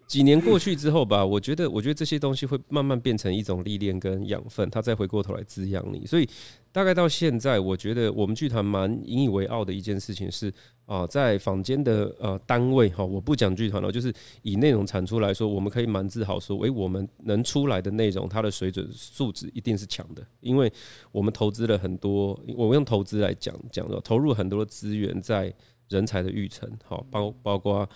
[0.08, 6.06] 几年过去之后吧，我觉得，我觉得这些东西会慢慢变成一种历练跟养分，它再回过头来滋养你。
[6.06, 6.30] 所以
[6.72, 10.54] 大概到现在，我觉得我们剧团蛮引以为傲的一件事情是。
[10.86, 14.14] 啊，在坊间的呃单位哈，我不讲剧团了，就是
[14.44, 20.72] 以内容产出来说，我们可以蛮自豪说，诶，我们能出来的内容，它的水准素质一定是强的，因为
[21.12, 25.52] 我们投资了很多，我们用投资来讲讲的，投入很多的资源在
[25.90, 27.90] 人才的育成，好，包包括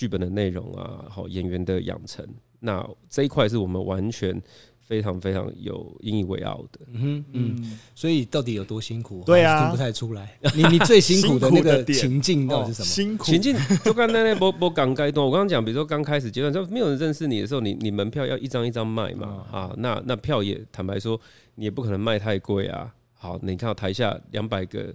[0.00, 2.26] 剧本的内容啊，好演员的养成，
[2.60, 4.40] 那这一块是我们完全。
[4.90, 9.22] 非常非常有引以为傲的，嗯嗯，所以到底有多辛苦？
[9.24, 10.36] 对啊，听不太出来。
[10.56, 12.86] 你你最辛苦的那个情境到底是什么？
[12.86, 21.20] 辛苦情境就刚才那波波刚开端，我刚刚讲，比如说刚开始阶段，就没有人认识你的时候，你你门票要一张一张卖嘛，啊，那那票也坦白说，
[21.54, 22.92] 你也不可能卖太贵啊。
[23.14, 24.92] 好，你看到台下两百个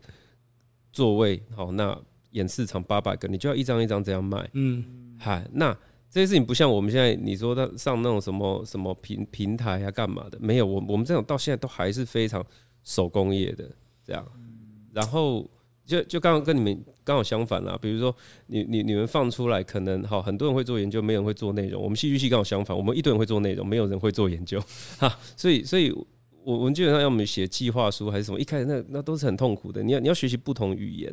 [0.92, 1.98] 座位，好，那
[2.36, 4.86] 演四场八百个，你就要一张一张这样卖，嗯，
[5.20, 5.76] 嗨，那。
[6.08, 12.42] 这些事情不像我们现在你说的上那种什么什么平平台啊干嘛的，没有，我我们这种到现在都还是非常
[12.86, 13.70] 手工业的
[14.02, 14.26] 这样。
[14.94, 15.46] 然后
[15.86, 18.16] 就就刚刚跟你们刚好相反啦，比如说
[18.48, 21.84] 你你你们放出来可能好很多人会做研究，没有人会做内容。
[21.84, 24.64] 我们戏剧系刚好相反，我们一堆人会做内容，没有人会做研究
[24.98, 25.20] 哈。
[25.36, 25.94] 所以所以。
[26.46, 29.82] 我我们基本上要我们写计划书还是什么，一开始那那都是很痛苦的。
[29.82, 31.12] 你要你要学习不同语言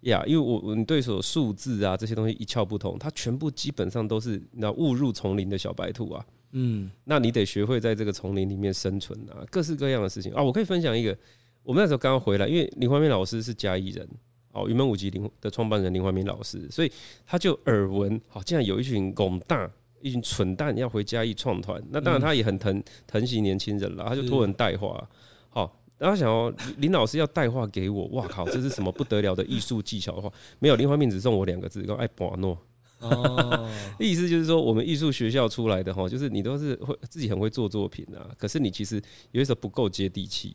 [0.00, 6.24] 呀，因为我我们对手数字啊这些东西一窍不通，它全部基本上都是那误入丛林的小白兔啊。
[6.52, 10.42] 嗯，那你得学会在这个丛林里面生存啊，各式各样的事情啊。
[10.42, 11.16] 我可以分享一个，
[11.62, 14.08] 我们那时候刚刚回来，因为林怀民老师是嘉义人
[14.52, 16.90] 哦，云门舞集林的创办人林怀民老师，所以
[17.26, 19.70] 他就耳闻，好，竟然有一群拱大。
[20.00, 25.08] 一群蠢蛋要回嘉义创团，那当然他也很疼疼惜年轻人了，他就托人带话。
[25.48, 30.32] 好，然后想哦林老师要带话给我，哇靠，这是什么不得了的艺术技巧的话？
[30.58, 32.58] 没有，林怀民只送我两个字，叫爱博诺。
[33.00, 38.96] 哦， 意思就是说，我们艺术学校出来的哈，就是你都是会自己很会做作品啊，可是你其实
[39.32, 40.54] 有些时候不够接地气。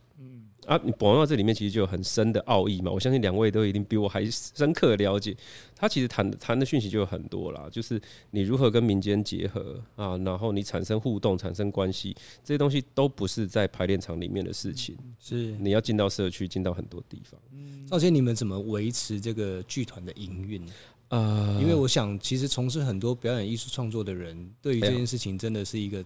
[0.65, 5.35] 啊，你讲到这里面其实就有很深的奥义嘛，我相信两位都一定比我还深刻了解。
[5.75, 8.01] 他其实谈谈的讯息就有很多啦，就是
[8.31, 17.39] 你如何跟民间结合啊，然后你产生互动、产生关系，这些东西都不是在排练场里面的事情，是你要进到社区，进到很多地方。
[17.87, 20.61] 赵先，你们怎么维持这个剧团的营运？
[21.09, 26.03] 呃，因为我想，其实从事很多表演艺术创作的人，对于这件事情真的是一个。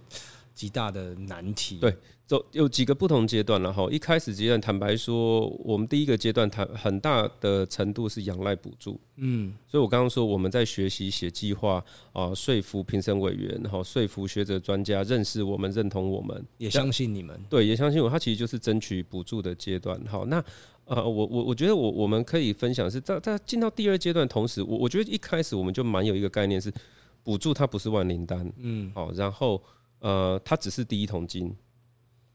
[0.54, 1.78] 极大的难题。
[1.78, 3.88] 对，走有几个不同阶段了哈。
[3.90, 9.00] 一开始阶段，坦白说，我们第一个阶段谈很大的程度是仰赖补助。
[9.16, 11.82] 嗯，所以我刚刚说我们在学习写计划
[12.12, 17.38] 啊，说服评审委员，然后说服学者专家认识我们、认同我们，也相信你们。
[17.48, 18.08] 对，也相信我。
[18.08, 19.98] 他其实就是争取补助的阶段。
[20.06, 20.42] 好，那
[20.84, 26.72] 呃，我我我觉得我我们可以分享是在在进到第二阶段同时，我我觉得一开始我们就蛮有一个概念是，
[27.22, 28.52] 补助它不是万灵丹。
[28.58, 29.60] 嗯，好，然后。
[30.00, 31.54] 呃，它只是第一桶金，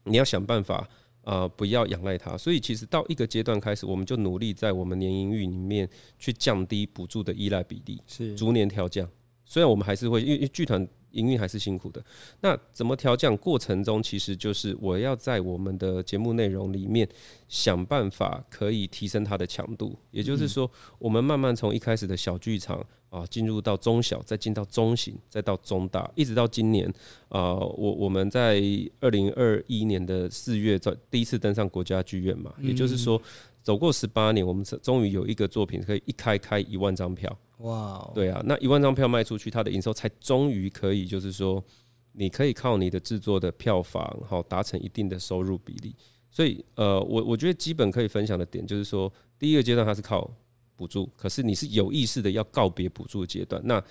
[0.04, 0.88] 你要想办法，
[1.22, 2.36] 呃，不要仰赖它。
[2.36, 9.08] 所以其实到一个阶段开始，我们就努力在我们年营运里面去降低补助的依赖比例，是逐年调降。
[9.44, 12.04] 虽然我们还是会，因为剧团营运还是辛苦的。
[12.40, 17.08] 那怎么调降过程中，其实就是我要在我们的节目内容里面
[17.48, 19.96] 想办法可以提升它的强度。
[20.10, 22.84] 也就是说，我们慢慢从一开始的小剧场。
[23.16, 26.86] 啊，进入到中小，再进到中型，再到中大，一直到今年，
[27.30, 28.60] 啊，我我们在
[29.00, 33.20] 二零二一年的四月在第一次登上国家剧院嘛，也就是说，
[33.62, 41.64] 走过十八年，我们终于有一个作品可以一开开一万张票，哇，对啊，那一万张票卖出去，它的营收才终于可以，就是说，
[42.12, 45.94] 你可以靠你的制作的票房，好达成一定的收入比例，
[46.30, 50.30] 所以，呃，我我觉得基本可以分享的点就是说，第一个阶段它是靠。
[50.76, 53.60] 补助，可是你是有意识的要告别补助的阶段。
[53.64, 53.82] 那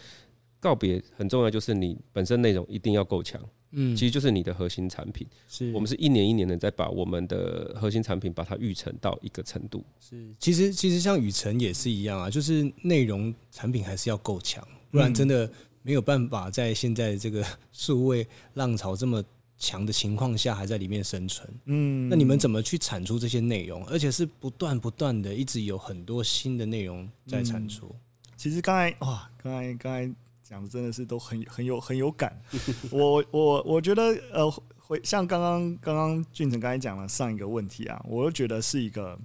[0.59, 3.39] 告别很重要，就是你本身内容一定要够强，
[3.71, 5.27] 嗯，其实就是你的核心产品。
[5.47, 9.83] 是我们是一年一年的在把我们的核心产品把它育成到一个程度。
[9.99, 15.47] 是，其实其实像雨辰也是一样啊，就是内容产品还是要够强，不然真的
[15.83, 19.23] 没有办法在现在这个数位浪潮这么
[19.57, 21.47] 强的情况下还在里面生存。
[21.65, 27.87] 嗯，那你们怎么去产出这些内容，而且是不断不断的一直有很多新的内容在产出？
[27.87, 27.99] 嗯、
[28.37, 30.15] 其实刚才哇，刚才刚才。
[30.47, 32.39] 讲的真的是都很很有很有感，
[32.91, 39.17] 我我我觉得呃，回像刚刚刚刚俊成刚才讲了上一个问题啊，我又觉得是一个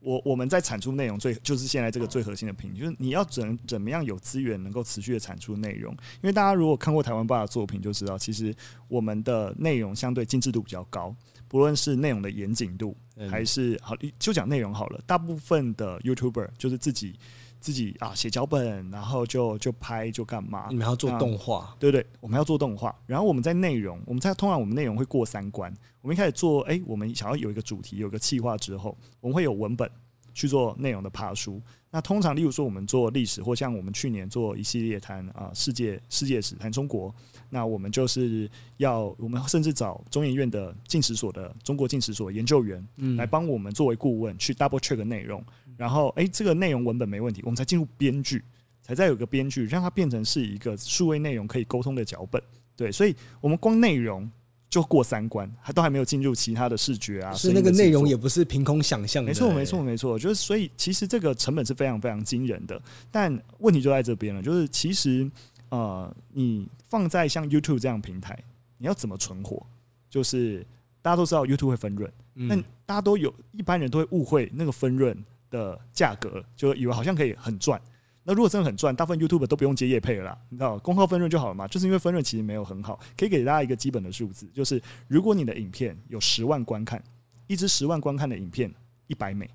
[0.00, 8.54] 我我们在产出内容最就是现在这个最核心的瓶颈，就是你要怎怎么样有资源能够持续的产出内容，因为大家如果看过台湾爸的作品就知道，其实
[8.86, 11.14] 我们的内容相对精致度比较高，
[11.48, 12.96] 不论是内容的严谨度
[13.30, 17.18] 还是好，就讲内容好了，大部分的 YouTuber 就是自己。
[17.60, 20.66] 自己啊写脚本，然后就就拍就干嘛？
[20.68, 22.94] 你们要做动画，对对，我们要做动画。
[23.06, 25.72] 然后我们在内容，我们在通常我们内容会过三关。
[26.00, 29.90] 我们一开始做，哎，我们想要有一个主题，有个企划之后，我们会有文本
[30.32, 31.60] 去做内容的爬书。
[31.90, 37.14] 那通常，例如说我们做历史，或像我们去年做一系列谈啊世界世界史，谈中国，
[37.48, 45.42] 那我们就是要我们甚至找中研院的进史所的中国进史所研究员来帮我们作为顾问去 double check 内容。
[45.78, 48.42] 然后，哎，这个内容文本没问题，我们才进入编剧，
[48.82, 52.42] 才再有个编剧，让它变成是一个数位内容可以沟通的脚本。
[52.74, 54.28] 对，所以我们光内容
[54.68, 57.32] 就过三关，还都还没有进入其他的视觉啊。
[57.32, 59.28] 是那个内容也不是凭空想象的。
[59.28, 60.18] 没错，没错，没错。
[60.18, 62.82] 就是所以，其实这个成本是非常非常惊人的。
[63.10, 65.30] 但问题就在这边了，就是其实
[65.68, 68.36] 呃，你放在像 YouTube 这样平台，
[68.78, 69.64] 你要怎么存活？
[70.10, 70.66] 就是
[71.00, 75.16] 大家都知道 YouTube 会分润，那、嗯、大家都有一般人都会误会那个分润。
[75.50, 77.80] 的价格就以为好像可以很赚，
[78.24, 81.66] 那如果真的很赚，大部分 YouTube 都不用接业配了啦，你知道，光靠分润就好了嘛。
[81.66, 87.02] 就是因为分润其实没有很好，可以给大家一个基本的数字，就是如果你的影片有十万观看，
[87.46, 88.70] 一支十万观看的影片
[89.06, 89.48] 一百美，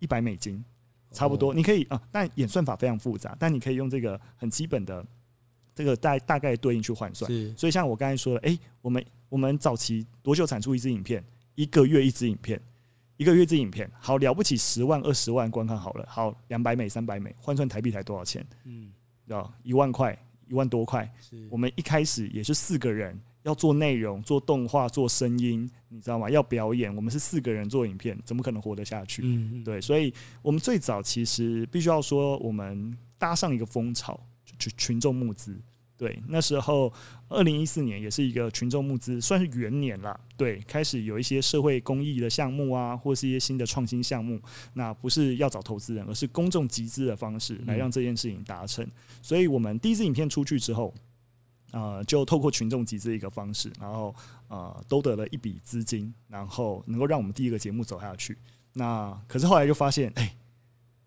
[0.00, 0.64] 一百美金，
[1.12, 5.06] 差不多，你可以啊，但演算法非常复杂，但你可以用这个很基本的
[5.74, 7.30] 这个大大概对应去换算。
[7.56, 11.24] 所以像我刚才说的，诶，我们我们早期多久产出一支影片？
[11.54, 12.60] 一个月一支影片。
[13.18, 18.46] 一个月这影片好了不起，十万二十万观看好了，好两百美三百美换算台币才多少钱？
[18.64, 18.90] 嗯，
[19.26, 21.06] 知道一万块一万多块。
[21.50, 26.30] 我们一开始也是四个人要做内容、做动画、做声音，你知道吗？
[26.30, 29.22] 要表演，我们是四个人做影片，怎么可能活得下去？
[29.24, 35.60] 嗯，对，所以我们最早其实必须要说，我们搭上一个风潮，就群众募资。
[35.98, 36.90] 对，那时候
[37.28, 40.18] 二零一四年也是一个群众募资，算是元年了。
[40.36, 44.40] 对，开始有一些社会公益的项目啊，或是一些新的创新项目。
[44.74, 48.84] 那不是要找投资人，而是公众集资的方式来让这件事情达成。
[48.84, 50.94] 嗯、所以我们第一支影片出去之后，
[51.72, 54.14] 呃，就透过群众集资一个方式，然后
[54.46, 58.38] 呃，都得了一笔资金，然后能够让我们第一个节目走下去。
[58.74, 60.32] 那可是后来就发现，哎，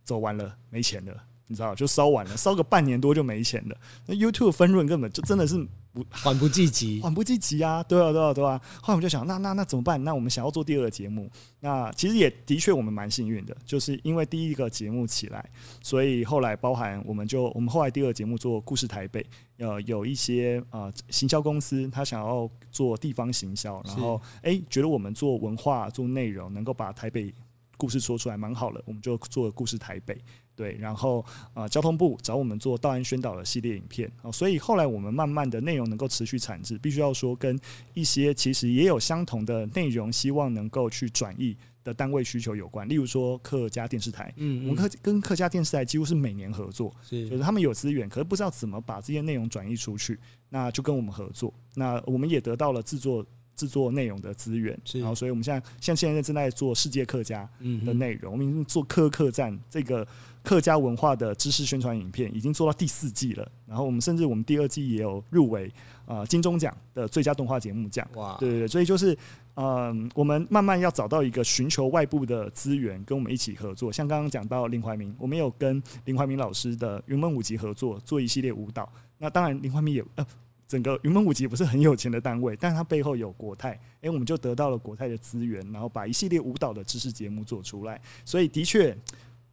[0.03, 1.23] 走完了，没钱了。
[1.51, 3.75] 你知道，就烧完了，烧个半年多就没钱了。
[4.05, 5.57] 那 YouTube 分润根本就真的是
[5.91, 7.83] 不缓不济急， 缓不济急啊！
[7.83, 8.59] 对啊，对啊，对啊。
[8.81, 10.01] 后来我们就想，那那那怎么办？
[10.03, 15.43] 那我们想要做第二个节目，那其实也的确我们蛮幸运的，就是因为第一个节目起来，
[15.83, 19.25] 所以后来包含我们就我们后来第二个节目做故事台北，
[19.57, 27.33] 呃，有一些呃行销公司他想要做地方行销，然后哎觉得我们做文化做内容能够把台北
[27.75, 30.15] 故事说出来蛮好的，我们就做故事台北。
[30.55, 37.59] 对，然后呃，交通部找我们做道安宣导的系列影片，所以后来我们慢慢的内容能够持续产制，必须要说跟
[37.93, 42.87] 一些其实也有相同的内容，希望能够去转译的单位需求有关。
[42.87, 53.25] 例如说客家电视台，嗯，嗯，我们客跟客家电视台几乎是每年合作，是，就是他们有资源，可是不知道怎么把这些内容转译出去，那就跟我们合作，那我们也得到了制作。
[53.53, 57.47] 制作内容的资源，然后所以我们现在像现在正在做世界客家
[57.85, 60.07] 的内容，我们做客客栈这个
[60.43, 63.51] 客家文化的知识宣传影片，已经做到第四季了。
[63.65, 65.71] 然后我们甚至我们第二季也有入围
[66.05, 68.07] 呃金钟奖的最佳动画节目奖。
[68.15, 69.17] 哇，对对对，所以就是
[69.55, 73.91] 嗯，我们慢慢要找到一个寻求外部的资源，跟我们一起合作。
[73.91, 78.91] 像刚刚讲到林怀民，我们有跟林怀民老师的云门舞集合作，做一系列舞蹈。
[79.17, 80.25] 那当然林怀民也呃。
[80.67, 87.99] 整个云门舞集不是很有钱的单位，但是它背后有国泰，哎，我们就得到了国泰的资源，然后把一系列舞蹈的知识节目做出来。
[88.23, 88.97] 所以的确，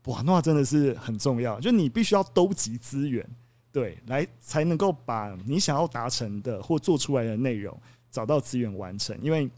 [0.08, 3.24] 哇，那真的是很重要，就你必须要兜集资源，
[3.70, 7.78] 对，来才能够把你想要达成的或做出来的内容
[8.10, 9.16] 找到资源完成。
[9.20, 9.50] 因为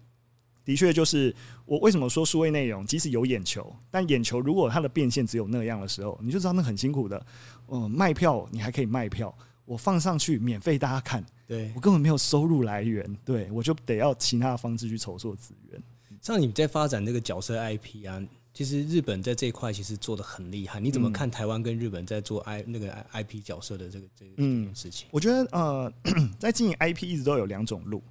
[0.64, 1.33] 的确就是
[1.64, 7.24] 我为什么说数位内容，即使有眼球，但眼球如果它的变现只有那样的时候，你就知道那很辛苦的。
[7.68, 9.33] 嗯，卖票你还可以卖票，
[9.64, 11.24] 我放上去免费大家看。
[11.47, 15.81] 对我根本没有收入来源，对我就得要其他的方式去筹措资源。
[16.20, 18.20] 像你在发展这个角色 IP 啊，
[18.53, 20.80] 其实日本在这一块其实做的很厉害。
[20.80, 24.42] 你怎么看台湾跟日本在做 I 那个 IP 角色的这个这个
[24.74, 25.07] 事情？
[25.12, 25.92] 我觉得呃，
[26.38, 28.03] 在经营 IP 一直都有两种路，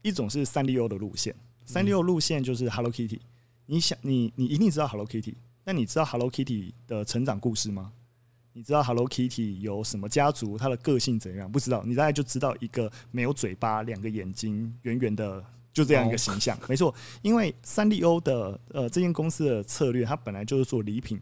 [0.00, 1.34] 一种是三丽鸥的路线，
[1.66, 3.20] 三丽鸥路线就是 Hello Kitty。
[3.66, 5.34] 你想，你你一定知道 Hello Kitty，
[5.64, 7.92] 那你知道 Hello Kitty 的成长故事吗？
[8.54, 11.50] 你知道 Hello Kitty 有什么家族，它的个性怎样？
[11.52, 15.44] 不知道，你大概就知道一个没有嘴巴、两个眼睛、圆圆的。
[15.72, 16.94] 就这样一个形象， 没错。
[17.22, 21.20] 因为三丽鸥的呃这间公司的策略，它本来就是做礼品，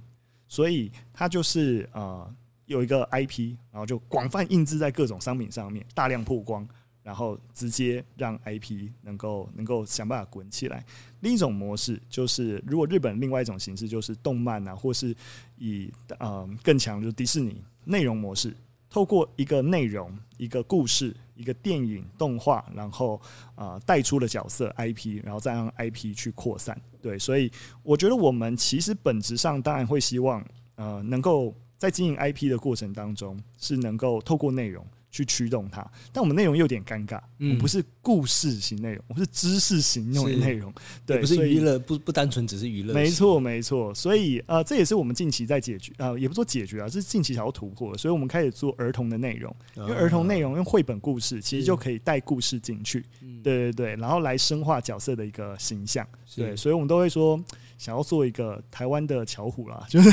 [0.48, 2.28] 所以它就是呃
[2.66, 6.66] 有一个 IP，然后就广泛印制在各种商品上面，大量曝光，
[7.02, 10.84] 然后直接让 IP 能够能够想办法滚起来。
[11.20, 15.14] 另一种模式就是，如果日本另外一种形式就是动漫啊，或是
[15.58, 18.54] 以呃更强就是迪士尼内容模式。
[18.90, 23.18] 透过一个内容、一个故事、一个电影、动画，然后
[23.54, 26.78] 啊带出了角色 IP，然后再让 IP 去扩散。
[27.00, 27.50] 对，所以
[27.82, 34.84] 我觉得我们其实本质上当然会希望，呃，能够在经营 IP 的过程当中，是能够透过内容。
[35.10, 40.72] 去驱动它，但我们内容又有点尴尬，嗯、我不是故事型内容，我们是知识型那种内容，
[41.04, 53.04] 对，不是娱乐，不不单纯只是娱乐，没错没错，所以呃，这也是我们近期在解决啊、呃，也不说解决啊，是近期想要突破，所以我们开始做儿童的内容，因为儿童内容用绘本故事，其实就可以带故事进去，
[53.42, 56.06] 对对对，然后来深化角色的一个形象，
[56.36, 57.42] 对，所以我们都会说。
[57.80, 60.10] 想要做一个台湾的巧虎啦， 就是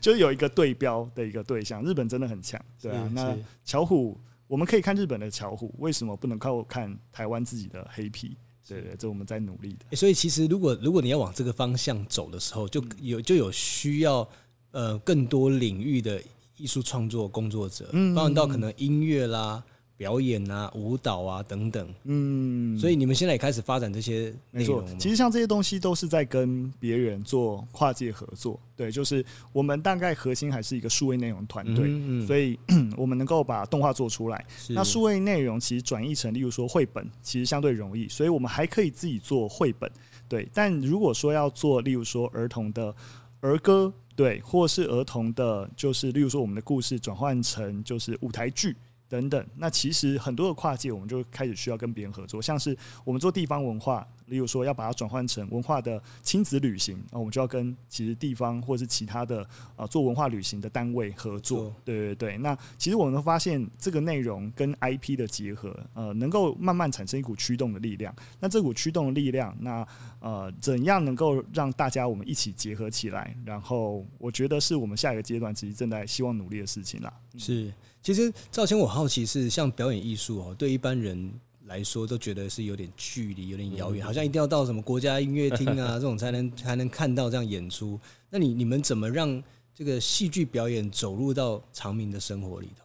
[0.00, 3.08] 就是有一个对标的一个对象，日本真的很强，对啊。
[3.14, 3.32] 那
[3.64, 8.36] 巧虎，我们可以看日本的巧虎，为什么不能靠看台湾自己的黑皮？
[8.66, 9.86] 对对，这我们在努力的。
[9.90, 14.28] 欸、所以其实如果如果你要往这个方向走的时候，就有就有需要
[14.72, 16.20] 呃更多领域的
[16.56, 19.62] 艺术创作工作者，包含到可能音乐啦。
[19.96, 24.84] 表演啊，舞蹈啊等等，嗯，所以你们现在也开始发展这些内容。
[24.84, 28.60] 没错，其实像这些东西都是在跟别人做跨界合作。
[28.76, 29.24] 对，就是
[29.54, 32.58] 我们大概核心还是一个数位内容团队，嗯嗯，所以
[32.94, 34.44] 我们能够把动画做出来。
[34.68, 39.90] 那数位内容其实转译成，例如说绘本，其实相对容易，所以我们还可以自己做绘本。
[40.28, 42.94] 对，但如果说要做，例如说儿童的
[43.40, 48.76] 儿歌，对，或是儿童的，就是例如说我们的故事转换成就是舞台剧。
[49.08, 61.72] 等等，那其实很多的跨界，我们就开始需要跟别人合作，像是我们做地方文化，例如说要把它转换成文化的亲子旅行，那我们就要跟其实地方或是其他的啊做文化旅行的单位合作。
[61.84, 68.14] 对对对，那其实我们会发现这个内容跟 IP 的结合，呃，能够慢慢产生一股驱动的力量。
[68.40, 69.86] 那这股驱动的力量，那
[70.18, 73.36] 呃，怎样能够让大家我们一起结合起来？
[73.44, 77.12] 然后我觉得是我们下一个阶段其实正在希望努力的事情啦。
[77.38, 77.72] 是。
[78.06, 81.28] 其实赵谦，我好奇是像表演艺术哦，对一般人
[81.64, 87.98] 来说都觉得是有点距离，有点遥远，好像一定要到什么国家音乐厅啊 这种才能才能看到这样演出。
[88.30, 89.42] 那你你们怎么让
[89.74, 92.84] 这个戏剧表演走入到长明的生活里头？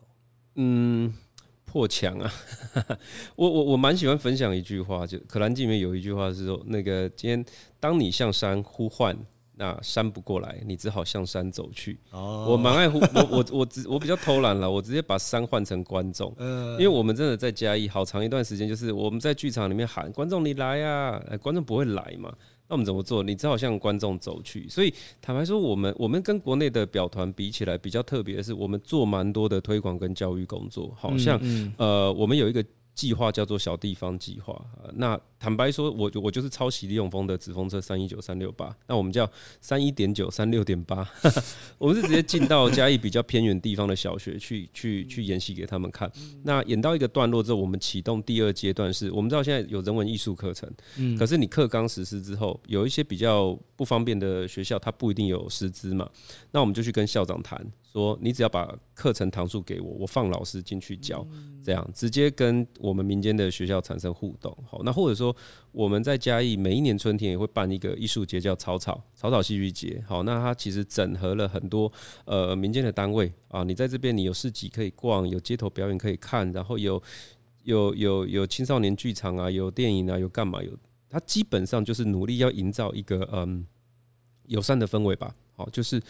[0.55, 1.13] 嗯，
[1.65, 2.34] 破墙啊！
[3.38, 7.45] 我我我蛮喜欢分享一句话，就《可兰经》里面有一句话是说，那个今天
[7.80, 9.15] 当你向山呼唤。
[9.62, 11.99] 那山不过来，你只好向山走去。
[12.09, 16.34] 哦，我蛮爱护，我我我直我比较偷懒了，我直接把山换成观众。
[16.39, 22.34] 嗯，因为我们真的在嘉义好长一段时间，就是我们在剧场里面喊观众你来呀，哎，观众不会来嘛，
[22.68, 23.22] 那我们怎么做？
[23.22, 24.68] 你只好向观众走去。
[24.68, 24.91] 所以
[25.22, 30.91] 坦白说，我们我们跟国内的表团比起来，比较特别的是，我们做蛮多的推广跟教育工作。
[30.97, 31.39] 好像
[31.78, 32.66] 呃，我们有一个。
[33.02, 34.64] 计划叫做小地方计划。
[34.93, 38.72] 那坦白说，我我就是抄袭李永峰的纸风车三一九三六八。
[38.86, 39.28] 那我们叫
[39.60, 40.97] 三一点九三六点八。
[41.80, 46.12] 我们是直接进到嘉义比较偏远地方的小学去去去演戏给他们看。
[46.43, 50.72] 那演到一个段落之后，我们启动第二阶段，是我们知道现在有人文艺术课程。
[51.18, 56.08] 可是你课纲实施之后，有一些比较不方便的学校，它不一定有师资嘛。
[56.52, 57.60] 那我们就去跟校长谈。
[57.92, 61.28] 说你只要把课程堂数给我，我放老师进去教，
[61.62, 64.58] 这样直接跟我们民间的学校产生互动。
[64.66, 65.36] 好，那或者说
[65.74, 70.02] 我们在嘉义每一年春天也会办一个艺术节，叫草草草草戏剧节。
[70.08, 71.92] 好，那它其实整合了很多
[72.24, 77.02] 呃民间的单位啊，你在这边你有市集可以逛，有街头表演可以看，然后有
[77.64, 80.72] 有有有青少年剧场啊，有电影啊，有干嘛有？
[81.10, 83.68] 它基本上就是努力要营造一个嗯
[84.46, 85.36] 友善的氛围吧。
[85.58, 86.02] 好，就是。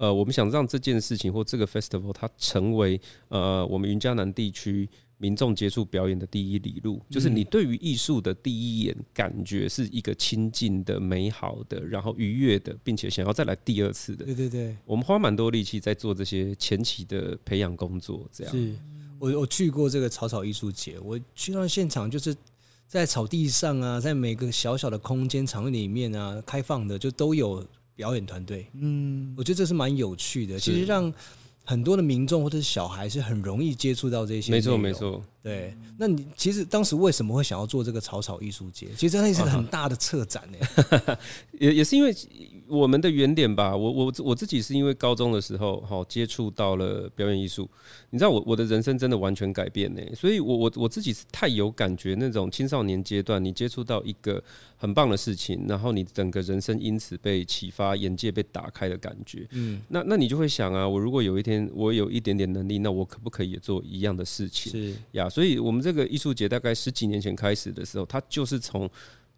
[0.00, 2.98] 呃，我们想让这件事情或这个 festival 它成为
[3.28, 4.88] 呃我们云嘉南地区
[5.18, 14.24] 民众接触表演的第一里路，就是你对于艺术的第一眼感觉是一个亲近的、美好的，然后愉悦的，并且想要再来第二次的。
[14.24, 18.52] 对对对，我们花蛮多力气在做这些前期的培养工作，这样。
[18.56, 18.74] 是。
[19.18, 22.34] 我我去过这个草草艺术节，我去到现场就是
[22.88, 27.62] 在草地上啊，在每个小小的空间场域里面啊，开放的就都有
[28.00, 28.66] 表演团队。
[28.72, 31.12] 嗯，我觉得这是蛮有趣的，其实让。
[31.62, 35.22] 很多的民众或者是小孩是很容易接触到这些，没错没错。
[35.40, 38.88] 对，那你其实当时为什么会想要做这个草草艺术节？
[38.96, 41.16] 其实那是 很大的策展呢，
[41.60, 42.12] 也也是因为。
[42.70, 47.68] 我们的原点吧，我我我自己是因为高中的时候，好接触到了表演艺术，
[48.10, 54.42] 你知道我我的人生真的完全改变呢，所以我我我自己是太有感觉，那种青少年阶段你接触到一个
[54.76, 64.70] 很棒的事情，然后你整个人生因此被启发，眼界被打开的感觉，嗯，那那你就会想啊，我如果有一天我有一点点能力，那我可不可以也做一样的事情？
[64.70, 68.88] 是呀，所以我们这个艺术节大概十几年前开始的时候，它就是从。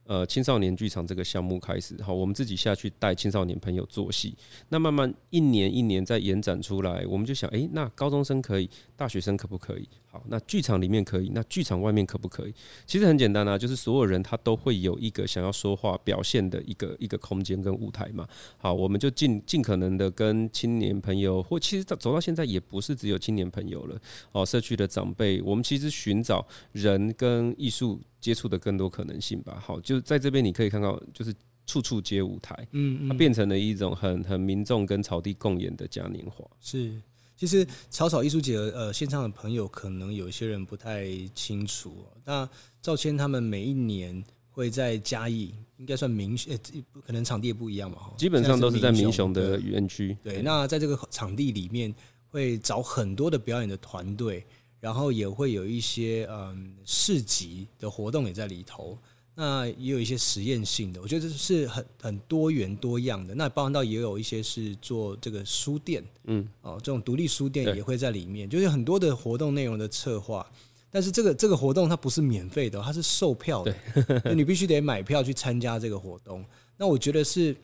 [0.04, 4.36] 呃，青少年剧场这个项目开始，好，我们自己下去带青少年朋友做戏，
[4.68, 9.88] 那慢慢一年一年再延展出来，我们就想，诶，那高中生可以，大学生可不可以？
[10.12, 12.54] 好，那剧场里面可以，那剧场外面可不可以？
[12.86, 18.28] 其实很简单啊，就是所有人他都会有一个想要说话、表现的一个一个空间跟舞台嘛。
[18.58, 23.98] 好，我们就尽尽可能的跟青年朋友，或其实走到现在也不是只有青年朋友了，
[24.32, 27.98] 哦，社区的长辈，我们其实寻找人跟艺术。
[28.22, 29.60] 接触的更多可能性吧。
[29.60, 31.34] 好，就在这边你可以看到，就是
[31.66, 36.48] 处处皆舞台，嗯，它变成了一种很很民众跟草地共演的嘉年华。
[36.60, 37.02] 是，
[37.42, 42.06] 其实草草艺术节呃，现场的朋友可能有些人不太清楚。
[42.24, 42.48] 那
[42.80, 46.56] 赵谦他们每一年会在嘉义，应该算民呃，
[47.04, 50.16] 可能场地也不一样嘛，基本上都是在民雄的园区。
[50.22, 51.92] 对，那在这个场地里面
[52.28, 54.46] 会找很多的表演的团队。
[54.78, 58.98] 然后也会有一些嗯市集的活动也在里头，
[59.34, 63.34] 那也有一些实验性的，我觉得这是很很多元多样的。
[63.34, 70.46] 那包含到也有一些是做这个书店，嗯，哦，这种独立书店也会在里面，就是很多的活动内容的策划。
[70.90, 73.74] 但是这个这个活动它不是免费的，它是售票的，
[74.36, 76.44] 你必须得买票去参加这个活动。
[76.76, 77.56] 那我觉得是，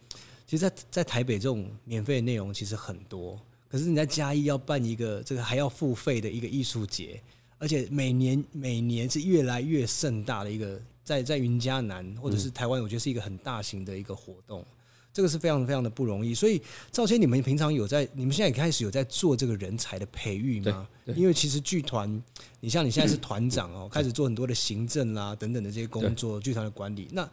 [0.47, 3.39] 其实在，在在台北这种免费的内容其实很多。
[3.69, 7.21] 可是你在嘉义要办一个这个还要付费的一个艺术节，
[7.59, 14.63] 而且每年每年是越来越盛大的一个，在在云嘉南或者是台湾，我觉得是一个很大型的一个活动，
[15.11, 16.35] 这个是非常非常的不容易。
[16.35, 16.61] 所以
[16.93, 20.87] 赵谦，你们平常有在，你们现在也开始有在做这个人才的培育吗？
[21.17, 22.23] 因为其实剧团，
[22.61, 27.27] 你像你现在是团长哦，开始做很多的行政啦等等的这些工作，剧团的管理那。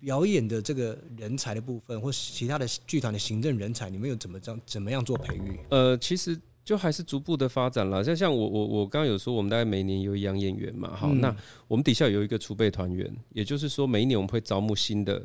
[0.00, 5.60] 表演的这个人才的部分，或是其他的剧团的行政人才，你们有怎么这样怎么样做培育？
[5.68, 6.34] 呃，其实
[6.70, 8.04] 就还是逐步的发展了。
[8.04, 15.20] 像像我我我刚刚有说，我们大概每年有一样演员嘛，好，嗯、那我们底下有一个储备团员，也就是说每一年我们会招募新的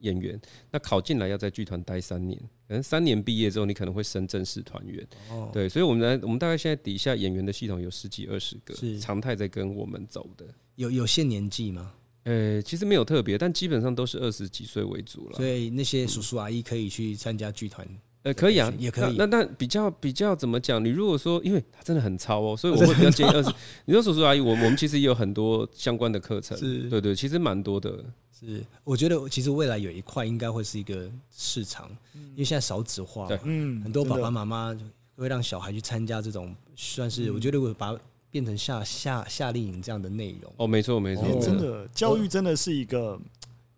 [0.00, 0.38] 演员，
[0.70, 2.38] 那考进来要在剧团待三年，
[2.68, 5.08] 可能三年毕业之后，你可能会升正式团员。
[5.30, 10.44] 哦，对，所以我们来，我们大概现在底下演员的系统有十几二十个，是常态在跟我们走的。
[10.74, 11.94] 有有限年纪吗？
[12.24, 15.36] 呃、欸，其实没有特别，但基本上都是二十几岁为主了。
[15.36, 17.88] 所以那些叔叔阿姨可以去参加剧团，
[18.22, 19.16] 呃，可以啊，也可以。
[19.16, 20.84] 那那比较比较怎么讲？
[20.84, 23.50] 你如果说，因为他真的很超哦，所以我会比较建议二十。
[23.86, 28.04] 你说叔叔阿姨，我我们其实也有很多相关的课程，是对，对对，其实蛮多的。
[28.38, 34.76] 是，我觉得其实未来有一块应该会是一个市场，因为现在少子化，对，嗯，很多爸爸妈妈
[35.16, 37.96] 会让小孩去参加这种，算是我觉得我把。
[38.32, 43.20] 变成夏夏夏令营这样的内容哦，没错没错，真的教育真的是一个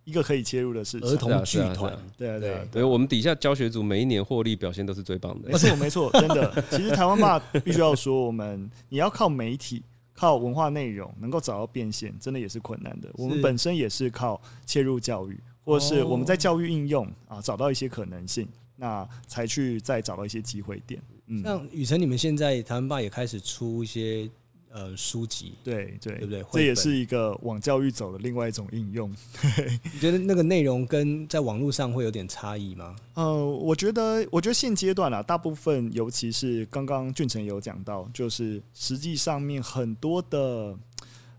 [0.04, 1.08] 一个可以切入的事情。
[1.08, 5.48] 儿童剧团，对啊对啊，对，我们底下教学组每一年获利表现都是最棒的。
[5.50, 6.64] 没错没错，真的。
[6.70, 9.82] 其实台湾爸，必须要说，我们你要靠媒体、
[10.12, 13.08] 靠文化内容能够找到变现，真的也是困难的。
[13.14, 21.00] 我们本身也是靠切入教育，或是我们在教育应用啊找到一些可能性，那才去再找到一些机会点。
[21.26, 24.28] 嗯，像雨辰，你们现在台湾爸也开始出一些。
[24.74, 26.42] 呃，书籍，对对，对不对？
[26.50, 29.14] 这也是一个往教育走的另外一种应用。
[29.92, 32.96] 你觉得那个内容跟在网络上会有点差异吗？
[33.12, 40.74] 呃，我觉得，我觉得现阶段啊，大部分，尤其是刚刚俊成有讲到，就是实际上面很多的，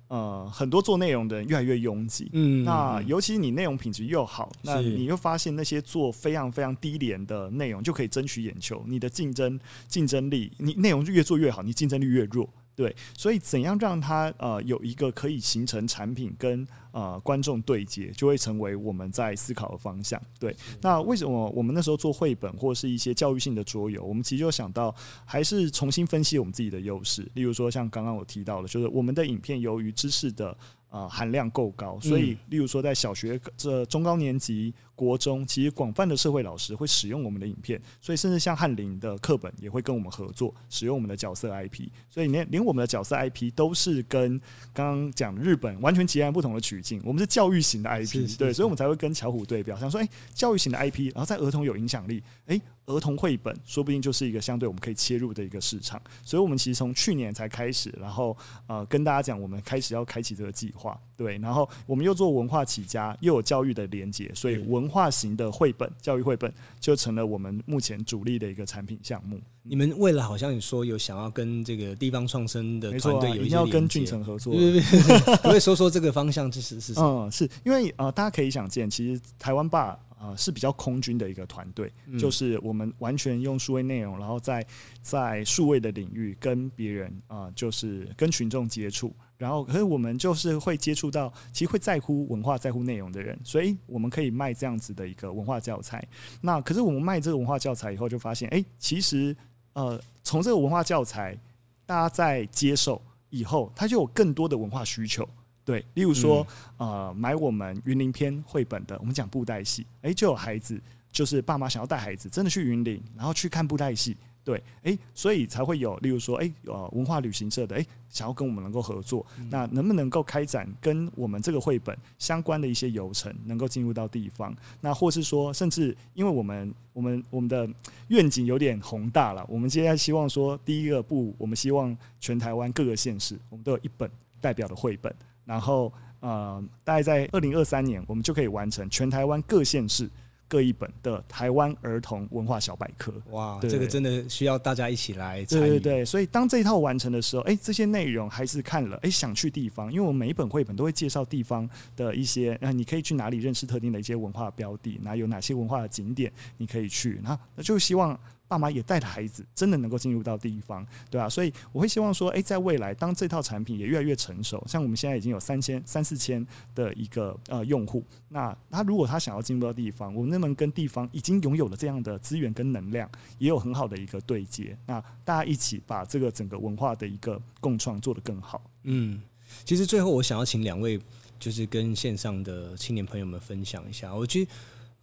[0.10, 2.30] 呃，很多做内容的人越来越拥挤。
[2.34, 12.48] 嗯，那尤其你内容品质又好，那你又发现那些做非常非常低廉的内容就可以争取眼球，你的竞争竞争力，你内容越做越好，你竞争力越弱。
[12.76, 20.22] 对，所以怎样让它呃有一个可以形成产品跟呃观众对接，就会成为我们在思考的方向。
[20.40, 24.94] 对，那为什么我们那时候做绘本或是一些教育性的桌游，我们其实就想到
[25.24, 27.30] 还是重新分析我们自己的优势。
[27.36, 30.56] 例如说，像刚刚我提到的，就是我们的影片由于知识的
[30.94, 41.90] 呃含量够高，所以例如说在小学这中高年级国中，其实广泛的社会老师会使用我们的影片，所以甚至像翰林的课本也会跟我们合作，使用我们的角色 IP。
[42.12, 44.40] 所以连连我们的角色 IP 都是跟
[44.72, 47.02] 刚刚讲日本完全截然不同的取径。
[47.04, 52.62] 我们是教育型的 IP，对，所以我们才会跟巧虎对标，想说，哎，教育型的 IP，然后在儿童有影响力，哎。
[52.86, 58.36] 儿童绘本说不定就是一个相对我们可以切入的一个市场，所以我们其实从去年才开始，然后
[58.68, 69.40] 呃跟大家讲，我们开始要开启这个计划，对，然后我们又做文化起家，又有教育的连接，所以文化型的绘本、教育绘本就成了我们目前主力的一个产品项目。
[69.62, 79.98] 你们为了好像你说有想要跟这个地方创生的团队有一些、啊、要跟俊成合作，对对对，可以说说这个方向是是是嗯，是因为呃大家可以想见，其实台湾爸。
[80.26, 84.66] 呃，是比较空军的一个团队，就是我们完全用数位内容，然后在
[85.02, 96.06] 在数位的领域跟别人啊、呃，就是跟群众接触，然后可是我们就是会接触到，其实会在乎文化、在乎内容的人，所以我们可以卖这样子的一个文化教材。
[96.42, 99.36] 那可是我们卖这个文化教材以后，就发现，哎，其实
[99.74, 101.38] 呃，从这个文化教材
[101.86, 105.28] 大家在接受以后，它就有更多的文化需求。
[105.66, 106.46] 对，例如说，
[106.78, 110.78] 呃，买我们云林篇绘本的，我们讲布袋戏，诶，就有孩子，
[111.10, 124.54] 就是爸妈想要带孩子真的去云林，然后去看布袋戏，对，诶，所以才会有，例如说，诶，呃，文化旅行社的，诶，想要跟我们能够合作，那能不能够开展跟我们这个绘本相关的一些游程，能够进入到地方？
[124.82, 127.68] 那或是说，甚至因为我们我们我们的
[128.10, 134.10] 愿景有点宏大了，我们现在希望说，第一个步，我们希望全台湾各个县市，我们都有一本
[134.42, 135.14] 代表的绘本。
[135.46, 135.92] 然后，
[136.22, 140.10] 呃，大概在二零二三年，我们就可以完成全台湾各县市
[140.48, 143.14] 各一本的台湾儿童文化小百科。
[143.32, 145.62] 哇，对这个真的需要大家一起来参与。
[145.62, 158.20] 对对对，所以当这一套完成的时候，哎，这些内容还是看了，哎，想去地方，因为我每一本绘本都会介绍地方的一些，那，你可以去哪里认识特定的一些文化标的，那有哪些文化的景点你可以去，那那就希望。
[158.54, 161.28] 爸妈也带着孩子，真的能够进入到地方，对、啊？
[161.28, 166.46] 所以我会希望说，诶、在未来，当这套产品也越来越成熟，像我们现在已经有三千、三四千
[166.76, 174.78] 的一个呃用户，那他如果他想要进入到地方，我们能不能跟地方已经拥有了这样的资源跟能量，也有很好的一个对接？
[174.86, 178.62] 那大家一起把这个整个文化的一个共创做得更好。
[178.84, 179.20] 嗯，
[179.66, 181.00] 其实最后我想要请两位，
[181.40, 184.52] 就是跟线上的青年朋友们分享一下，我觉得。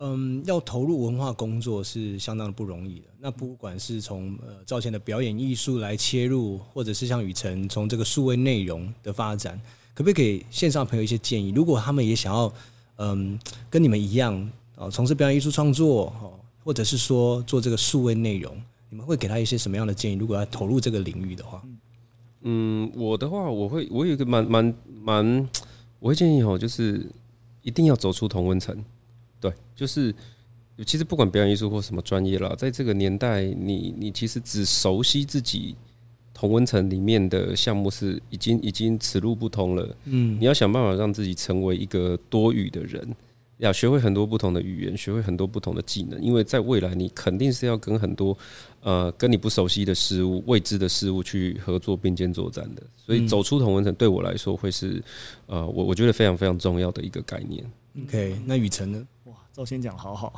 [0.03, 3.07] 嗯，要投入文化工作是相当的不容易的。
[3.19, 9.61] 那不管是从呃赵谦的表演艺术来切入，或者是像雨辰从这个数位内容的发展，
[9.93, 11.51] 可不可以给线上朋友一些建议？
[11.51, 12.51] 如果他们也想要
[12.97, 13.39] 嗯
[13.69, 16.33] 跟你们一样啊从事表演艺术创作哦，
[16.65, 18.57] 或者是说做这个数位内容，
[18.89, 20.15] 你们会给他一些什么样的建议？
[20.15, 21.63] 如果要投入这个领域的话，
[22.41, 25.49] 嗯，我的话我会我有一个蛮蛮蛮，
[25.99, 27.07] 我会建议哦，就是
[27.61, 28.83] 一定要走出同温层。
[29.41, 30.14] 对，就是
[30.86, 35.74] 其实不管表演艺术或什么专业啦，在这个年代你，你你其实只熟悉自己
[36.32, 39.97] 同温层里面的项目是已经已经此路不通了。
[40.05, 43.14] 嗯，你要想办法让自己成为一个多语的人，
[43.59, 48.36] 要学会很多不同的语言，学会很多不同的技能，因为在未来你肯定是要跟很多
[48.80, 52.82] 呃跟你不熟悉的事物、未知的事物去合作并肩作战的。
[52.97, 55.03] 所以走出同温层对我来说会是
[55.47, 57.62] 呃我我觉得非常非常重要的一个概念。
[58.05, 59.07] OK，那雨辰呢？
[59.53, 60.33] 赵先讲好好，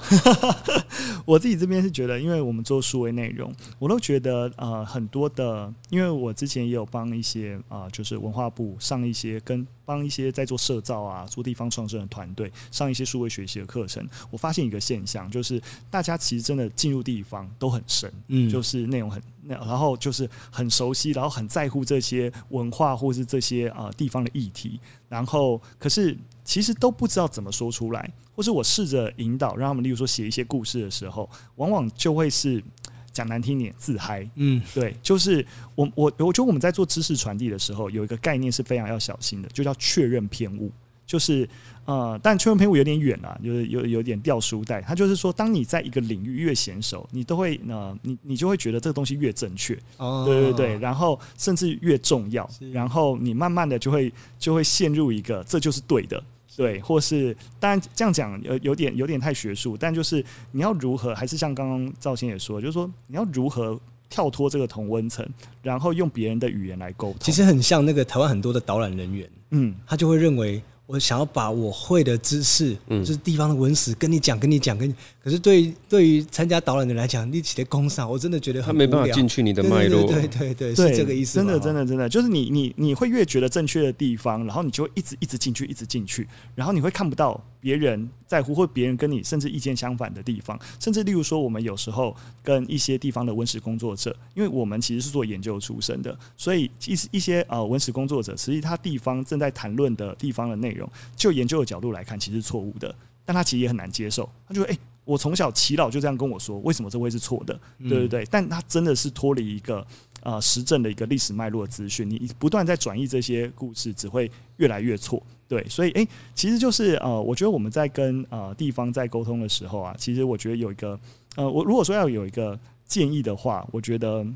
[1.27, 15.61] 我自己这边是觉得，因为我们做数位内容，我都觉得呃很多的，因为我之前也有帮一些啊、就是文化部上一些跟帮一些在做社造啊、做地方创生的团队上一些数位学习的课程，我发现一个现象，就是
[15.91, 28.11] 大家其实真的进入地方都很深，嗯，就是内容很那，然后就是很熟悉，然后很在乎这些文化或是这些啊、呃、地方的议题，然后可是其实都不知道怎么说出来。
[28.35, 32.65] 或是我试着引导，让他们，例如说写一些故事的时候，往往就会是
[33.13, 34.29] 讲难听点自嗨。
[34.37, 35.45] 嗯，对，就是
[35.75, 40.71] 我我我觉得我们在做知识传递的时候，有一个概念是非常要小心的，就叫确认偏误。
[41.05, 41.47] 就是
[41.85, 44.81] 呃，但确认偏误有点远啊，就是有有点掉书袋。
[44.81, 49.79] 它就是说，当你在一个领域越娴熟，你都会呃，你你就会觉得这个东西越正确。
[49.99, 56.23] 哦，对对对，然后甚至越重要，然后你慢慢的就会就会陷入一个这就是对的。
[56.57, 65.27] 对，或是当然这样讲有有点有点太学术，但就是你要如何，还是像刚刚赵鑫也说，就是说你要如何跳脱这个同温层，
[65.63, 67.19] 然后用别人的语言来沟通。
[67.21, 70.63] 其实很像那个台湾很多的导览人员，嗯，他就会认为。
[70.93, 74.95] 我想要把我会的知识，嗯，就是地方的文史跟你讲，跟你讲，跟你。
[75.25, 80.03] 可是对于对于参加导览的人来讲，你起的工商，我真的觉得他没办法进去你的脉络。
[80.03, 81.39] 对对对对，是这个意思。
[81.39, 102.93] 真的真的真的，就是你你你会越觉得正确的地方，然后你就会一直一直进去，一直进去，然后你会看不到别人在乎或别人跟你甚至意见相反的地方，甚至例如说，我们有时候跟一些地方的文史工作者，因为我们其实是做研究出身的，所以一一些呃文史工作者，实际他地方正在谈论的地方的内容，就研究的角度来看，其实是错误的，
[103.25, 107.59] 但他其实也很难接受，他就说：“诶、欸，我从小祈老就这样跟我说，为什么这会是错的？
[107.79, 109.87] 对对对。”但他真的是脱离一个。
[110.25, 115.21] 呃，实证的一个历史脉络资讯，你不断在转移这些故事，只会越来越错。
[115.53, 120.99] 对，所以诶、欸，其实就是呃，我觉得我们在跟呃地方在沟通的时候啊，其实我觉得有一个
[121.37, 124.27] 呃，我如果说要有一个建议的话，我觉得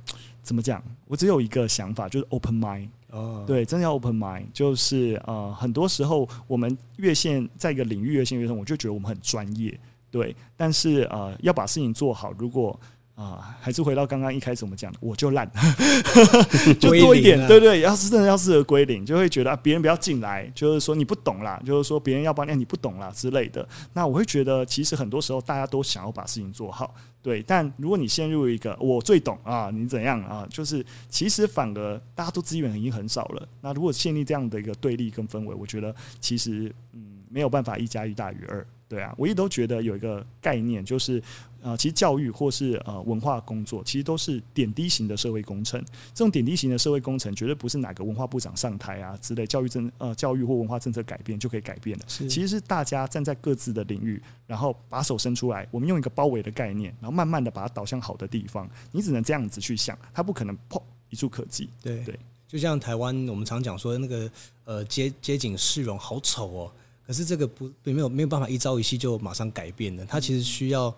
[0.42, 0.82] 怎么讲？
[1.06, 2.88] 我只有一个想法，就是 open mind。
[3.12, 9.74] 哦，对，真的要 open mind，就是呃，很多时候我们越陷在一个领域越陷越深，我就觉得我们很专业。
[10.10, 12.78] 对，但是呃，要把事情做好，如果
[13.16, 15.50] 啊，还是回到刚刚一开始我们讲的，我就烂，
[16.78, 23.66] 就多一点，对对，要是真的要适合归零，就会觉得啊，别人不要进来，就是说你不懂啦，就是说别人要帮你，你不懂啦之类的。
[23.94, 27.42] 那我会觉得，其实很多时候大家都想要把事情做好，对。
[27.42, 33.48] 但如果你陷入一个我最懂啊，你怎样啊，就是其实反而大家都资源已经很少了。
[33.62, 38.66] 那如果建立这样的一个对立跟氛围，我觉得其实嗯没有办法一加一大于二。
[38.88, 41.20] 对啊，我一直都觉得有一个概念，就是
[41.66, 45.84] 呃，其实教育或是呃文化工作，其实都是点滴型的社会工程。
[46.14, 52.04] 这种点滴型的社会工程，绝对不是哪个文化部长上台啊之类，教育政呃教育或文化政策改变就可以改变的。
[52.06, 58.70] 其实是大家站在各自的领域，然后把手伸出来，我们用一个包围的概念，然后慢慢的把它导向好的地方。
[58.92, 61.68] 你只能这样子去想，它不可能砰一触可及。
[61.82, 64.30] 对对，就像台湾，我们常讲说那个
[64.64, 66.72] 呃街街景市容好丑哦。
[67.04, 70.94] 可是这个不没有没有办法一朝一夕就马上改变的，它其实需要嗯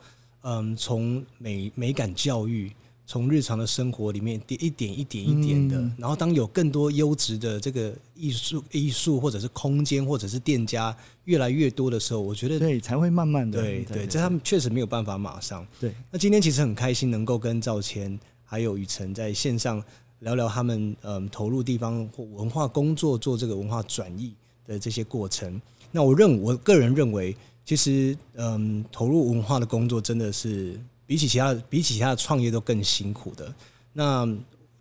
[0.77, 2.73] 从美美感教育，
[3.07, 15.93] 从日常的生活里面一点一点一点的，嗯、然后当有更多优质的这个艺术艺术或者是空间或者是店家越来越多的时候，我觉得对才会慢慢的对对，这他们确实没有办法马上对。
[16.11, 19.83] 那今天其实很开心能够跟赵谦还有雨辰在线上
[20.21, 24.35] 聊聊他们嗯投入地方或文化工作做这个文化转译
[24.67, 25.61] 的这些过程。
[25.91, 27.35] 那我认我个人认为，
[27.69, 33.55] 其实嗯，投入文化的工作真的是比起其他比起其他创业都更辛苦的。
[33.93, 34.27] 那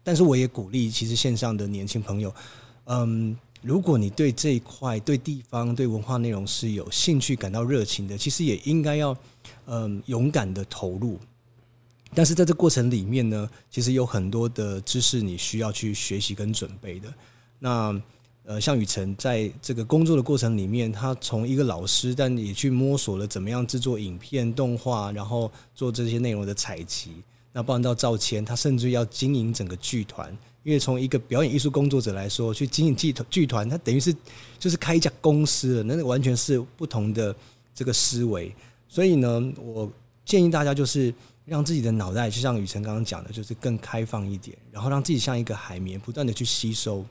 [0.06, 2.34] 但是我也鼓励，其实线上的年轻朋友，
[2.86, 9.14] 嗯，如果你对这一块、对地方、对文化内容是有兴趣、感到热情的，其实也应该要
[9.66, 11.20] 嗯勇敢的投入。
[12.16, 17.14] 但是在这过程里面呢，其实有很多的知识你需要去学习跟准备的。
[17.60, 18.02] 那
[18.48, 27.12] 呃，像宇程在这个工作的过程里面，他从一个老师，但也去摸索了怎么样制作影片、动画，然后做这些内容的采集。
[27.52, 30.32] 那包含到赵谦，他甚至要经营整个剧团，
[30.64, 34.16] 因为从一个表演艺术工作者来说，去经营剧团，剧团他等于是
[34.58, 37.36] 就是开一家公司了，那完全是不同的
[37.76, 38.56] 这个思维。
[38.88, 39.92] 所以呢，我
[40.24, 47.04] 建议大家就是让自己的脑袋，就像雨辰刚刚讲的，就是更开放一点，然后让自己像一个海绵，不断的去吸收。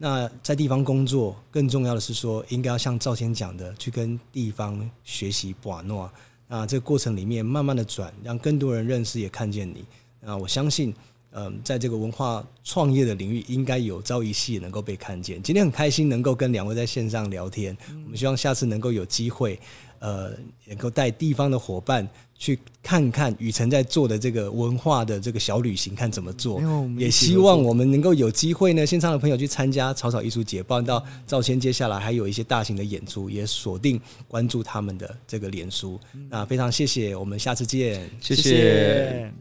[0.00, 6.08] 那在地方工作，更重要的是说，应该要像赵先讲的，去跟地方学习把诺。
[6.46, 9.84] 那这个过程里面，慢慢的转，让更多人认识，也看见你。
[10.20, 10.94] 那我相信，
[11.32, 15.42] 嗯，在这个文化创业的领域，应该有朝一夕能够被看见。
[15.42, 19.58] 今天很开心能够跟两位在线上聊天，我们希望下次能够有机会，
[19.98, 20.30] 呃，
[20.66, 22.08] 能够带地方的伙伴。
[22.38, 26.62] 去看看雨辰在做的这个文化的这个小旅行，看怎么做。
[26.96, 35.98] 也希望我们能够有机会呢，线上的朋友去参加草草艺术节，包括到赵谦接下来还有一些大型的演出，也锁定关注他们的这个脸书。
[36.30, 39.32] 那非常谢谢，我们下次见，谢谢。